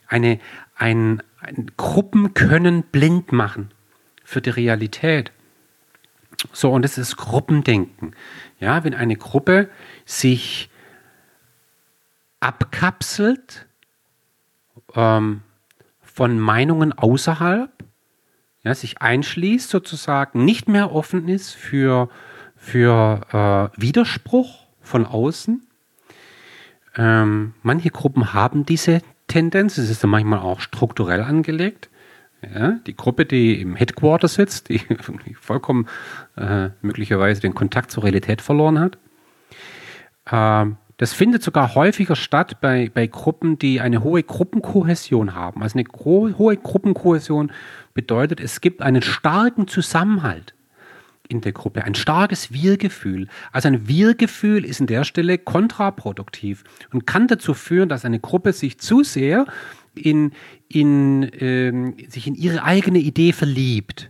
Eine, 0.09 0.41
ein, 0.75 1.23
ein 1.41 1.71
Gruppen 1.77 2.35
können 2.35 2.83
blind 2.83 3.33
machen 3.33 3.71
für 4.31 4.41
die 4.41 4.51
Realität. 4.51 5.33
So, 6.53 6.71
und 6.71 6.83
das 6.83 6.99
ist 6.99 7.17
Gruppendenken. 7.17 8.15
Ja, 8.61 8.85
wenn 8.85 8.95
eine 8.95 9.17
Gruppe 9.17 9.69
sich 10.05 10.71
abkapselt 12.39 13.67
ähm, 14.95 15.43
von 16.01 16.39
Meinungen 16.39 16.93
außerhalb, 16.93 17.71
ja, 18.63 18.75
sich 18.75 19.03
einschließt 19.03 19.69
sozusagen, 19.69 20.45
nicht 20.45 20.69
mehr 20.69 20.93
offen 20.93 21.29
ist 21.29 21.53
für, 21.53 22.09
für 22.55 23.73
äh, 23.75 23.81
Widerspruch 23.81 24.69
von 24.81 25.07
außen. 25.07 25.67
Ähm, 26.95 27.55
manche 27.63 27.91
Gruppen 27.91 28.33
haben 28.33 28.65
diese 28.65 29.03
Tendenz, 29.27 29.77
es 29.77 29.91
ist 29.91 30.05
dann 30.05 30.11
manchmal 30.11 30.39
auch 30.39 30.61
strukturell 30.61 31.23
angelegt. 31.23 31.90
Ja, 32.43 32.79
die 32.87 32.97
Gruppe, 32.97 33.27
die 33.27 33.61
im 33.61 33.77
Headquarter 33.77 34.29
sitzt, 34.29 34.71
die 34.71 34.81
vollkommen 35.41 35.87
äh, 36.37 36.71
möglicherweise 36.81 37.41
den 37.41 37.55
Kontakt 37.55 37.91
zur 37.91 38.05
Realität 38.05 38.41
verloren 38.41 38.79
hat. 38.79 38.99
Ähm, 40.31 40.77
das 40.97 41.15
findet 41.15 41.43
sogar 41.43 41.75
häufiger 41.75 42.15
statt 42.15 42.61
bei, 42.61 42.91
bei 42.93 43.07
Gruppen, 43.07 43.59
die 43.59 43.81
eine 43.81 44.03
hohe 44.05 44.23
Gruppenkohäsion 44.23 45.35
haben. 45.35 45.63
Also 45.63 45.79
eine 45.79 45.89
hohe 46.05 46.57
Gruppenkohäsion 46.57 47.53
bedeutet, 47.95 48.39
es 48.41 48.61
gibt 48.61 48.83
einen 48.83 49.01
starken 49.01 49.67
Zusammenhalt 49.67 50.55
in 51.31 51.41
der 51.41 51.53
Gruppe, 51.53 51.85
ein 51.85 51.95
starkes 51.95 52.53
Wir-Gefühl. 52.53 53.29
Also 53.53 53.69
ein 53.69 53.89
Wir-Gefühl 53.89 54.65
ist 54.65 54.81
an 54.81 54.89
der 54.89 55.05
Stelle 55.05 55.39
kontraproduktiv 55.39 56.65
und 56.93 57.07
kann 57.07 57.29
dazu 57.29 57.55
führen, 57.55 57.89
dass 57.89 58.05
eine 58.05 58.21
Gruppe 58.21 58.53
sich 58.53 58.79
zu 58.79 59.03
sehr 59.03 59.47
in, 59.95 60.33
in, 60.69 61.31
ähm, 61.39 61.97
sich 62.09 62.27
in 62.27 62.35
ihre 62.35 62.63
eigene 62.63 62.99
Idee 62.99 63.33
verliebt. 63.33 64.09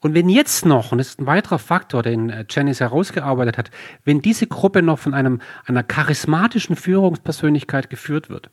Und 0.00 0.14
wenn 0.14 0.28
jetzt 0.28 0.66
noch, 0.66 0.92
und 0.92 0.98
das 0.98 1.08
ist 1.08 1.20
ein 1.20 1.26
weiterer 1.26 1.58
Faktor, 1.58 2.02
den 2.02 2.30
äh, 2.30 2.44
Janice 2.48 2.80
herausgearbeitet 2.80 3.58
hat, 3.58 3.70
wenn 4.04 4.20
diese 4.20 4.46
Gruppe 4.46 4.82
noch 4.82 4.98
von 4.98 5.14
einem, 5.14 5.40
einer 5.64 5.82
charismatischen 5.82 6.76
Führungspersönlichkeit 6.76 7.90
geführt 7.90 8.28
wird, 8.28 8.50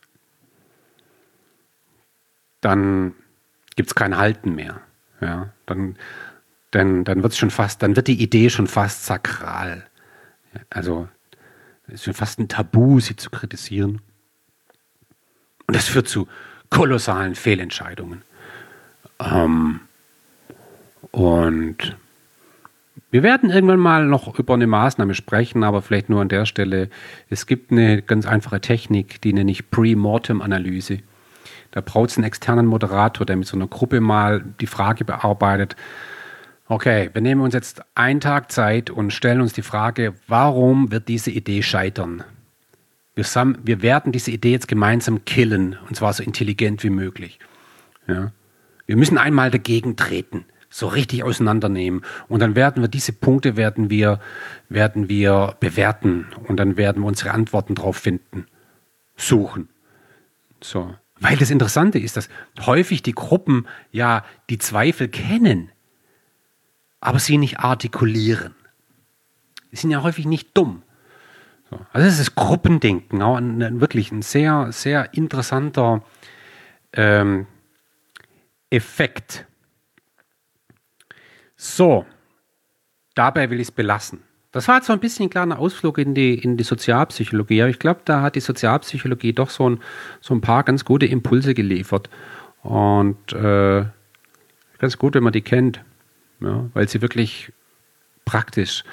dann 2.61 3.13
gibt 3.75 3.89
es 3.89 3.95
kein 3.95 4.17
Halten 4.17 4.55
mehr. 4.55 4.81
Ja, 5.21 5.53
dann, 5.65 5.97
dann, 6.71 7.03
dann 7.03 7.23
wird 7.23 7.35
schon 7.35 7.51
fast, 7.51 7.83
dann 7.83 7.95
wird 7.95 8.07
die 8.07 8.21
Idee 8.21 8.49
schon 8.49 8.67
fast 8.67 9.05
sakral. 9.05 9.85
Also 10.69 11.07
es 11.87 11.95
ist 11.95 12.03
schon 12.05 12.13
fast 12.13 12.39
ein 12.39 12.47
Tabu, 12.47 12.99
sie 12.99 13.15
zu 13.15 13.29
kritisieren. 13.29 14.01
Und 15.67 15.75
das 15.75 15.87
führt 15.87 16.07
zu 16.07 16.27
kolossalen 16.69 17.35
Fehlentscheidungen. 17.35 18.21
Ähm, 19.19 19.81
und 21.11 21.95
wir 23.11 23.21
werden 23.21 23.51
irgendwann 23.51 23.79
mal 23.79 24.05
noch 24.05 24.39
über 24.39 24.55
eine 24.55 24.65
Maßnahme 24.65 25.13
sprechen, 25.13 25.63
aber 25.63 25.81
vielleicht 25.83 26.09
nur 26.09 26.21
an 26.21 26.29
der 26.29 26.45
Stelle. 26.45 26.89
Es 27.29 27.45
gibt 27.45 27.71
eine 27.71 28.01
ganz 28.01 28.25
einfache 28.25 28.59
Technik, 28.59 29.21
die 29.21 29.33
nenne 29.33 29.51
ich 29.51 29.69
Pre-Mortem-Analyse. 29.69 30.99
Da 31.71 31.81
braucht 31.81 32.09
es 32.09 32.17
einen 32.17 32.25
externen 32.25 32.65
Moderator, 32.65 33.25
der 33.25 33.35
mit 33.35 33.47
so 33.47 33.55
einer 33.55 33.67
Gruppe 33.67 34.01
mal 34.01 34.43
die 34.59 34.67
Frage 34.67 35.05
bearbeitet, 35.05 35.75
okay, 36.67 37.09
wir 37.13 37.21
nehmen 37.21 37.41
uns 37.41 37.53
jetzt 37.53 37.81
einen 37.93 38.19
Tag 38.19 38.51
Zeit 38.51 38.89
und 38.89 39.11
stellen 39.11 39.41
uns 39.41 39.53
die 39.53 39.61
Frage, 39.61 40.13
warum 40.27 40.91
wird 40.91 41.07
diese 41.07 41.29
Idee 41.29 41.61
scheitern? 41.61 42.23
Wir, 43.15 43.25
wir 43.63 43.81
werden 43.81 44.11
diese 44.11 44.31
Idee 44.31 44.51
jetzt 44.51 44.67
gemeinsam 44.67 45.25
killen, 45.25 45.77
und 45.87 45.95
zwar 45.95 46.13
so 46.13 46.23
intelligent 46.23 46.83
wie 46.83 46.89
möglich. 46.89 47.39
Ja? 48.07 48.31
Wir 48.85 48.97
müssen 48.97 49.17
einmal 49.17 49.51
dagegen 49.51 49.95
treten, 49.95 50.45
so 50.69 50.87
richtig 50.87 51.23
auseinandernehmen. 51.23 52.03
Und 52.27 52.39
dann 52.39 52.55
werden 52.55 52.81
wir 52.81 52.87
diese 52.87 53.13
Punkte 53.13 53.55
werden 53.55 53.89
wir, 53.89 54.19
werden 54.69 55.09
wir 55.09 55.55
bewerten 55.59 56.27
und 56.47 56.57
dann 56.57 56.75
werden 56.75 57.03
wir 57.03 57.07
unsere 57.07 57.31
Antworten 57.31 57.75
drauf 57.75 57.97
finden, 57.97 58.47
suchen. 59.15 59.69
So. 60.61 60.93
Weil 61.19 61.37
das 61.37 61.51
Interessante 61.51 61.99
ist, 61.99 62.17
dass 62.17 62.27
häufig 62.61 63.03
die 63.03 63.13
Gruppen 63.13 63.67
ja 63.91 64.25
die 64.49 64.57
Zweifel 64.57 65.07
kennen, 65.07 65.71
aber 66.99 67.19
sie 67.19 67.37
nicht 67.37 67.59
artikulieren. 67.59 68.55
Sie 69.71 69.77
sind 69.77 69.91
ja 69.91 70.03
häufig 70.03 70.25
nicht 70.25 70.57
dumm. 70.57 70.83
So. 71.73 71.85
Also 71.91 72.07
das 72.07 72.19
ist 72.19 72.35
Gruppendenken, 72.35 73.21
auch 73.21 73.37
ein, 73.37 73.81
wirklich 73.81 74.11
ein 74.11 74.21
sehr, 74.21 74.71
sehr 74.71 75.13
interessanter 75.13 76.03
ähm, 76.93 77.47
Effekt. 78.69 79.45
So, 81.55 82.05
dabei 83.15 83.49
will 83.49 83.59
ich 83.59 83.67
es 83.67 83.71
belassen. 83.71 84.21
Das 84.51 84.67
war 84.67 84.75
jetzt 84.75 84.87
so 84.87 84.93
ein 84.93 84.99
bisschen 84.99 85.27
ein 85.27 85.29
kleiner 85.31 85.57
Ausflug 85.57 85.97
in 85.97 86.13
die, 86.13 86.35
in 86.35 86.57
die 86.57 86.63
Sozialpsychologie. 86.63 87.61
Aber 87.61 87.71
ich 87.71 87.79
glaube, 87.79 88.01
da 88.05 88.21
hat 88.21 88.35
die 88.35 88.39
Sozialpsychologie 88.39 89.33
doch 89.33 89.49
so 89.49 89.69
ein, 89.69 89.79
so 90.21 90.35
ein 90.35 90.41
paar 90.41 90.63
ganz 90.63 90.85
gute 90.85 91.07
Impulse 91.07 91.55
geliefert. 91.55 92.09
Und 92.61 93.33
äh, 93.33 93.85
ganz 94.77 94.97
gut, 94.99 95.15
wenn 95.15 95.23
man 95.23 95.33
die 95.33 95.41
kennt, 95.41 95.83
ja, 96.39 96.69
weil 96.73 96.87
sie 96.87 97.01
wirklich 97.01 97.51
praktisch 98.25 98.83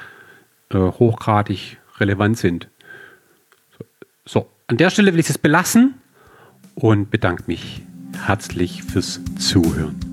äh, 0.71 0.79
hochgradig 0.79 1.80
relevant 2.01 2.39
sind. 2.39 2.69
So, 4.25 4.49
an 4.67 4.77
der 4.77 4.91
Stelle 4.91 5.13
will 5.13 5.21
ich 5.21 5.31
es 5.31 5.39
belassen 5.39 5.95
und 6.75 7.11
bedanke 7.11 7.45
mich 7.47 7.83
herzlich 8.27 8.83
fürs 8.83 9.21
Zuhören. 9.39 10.10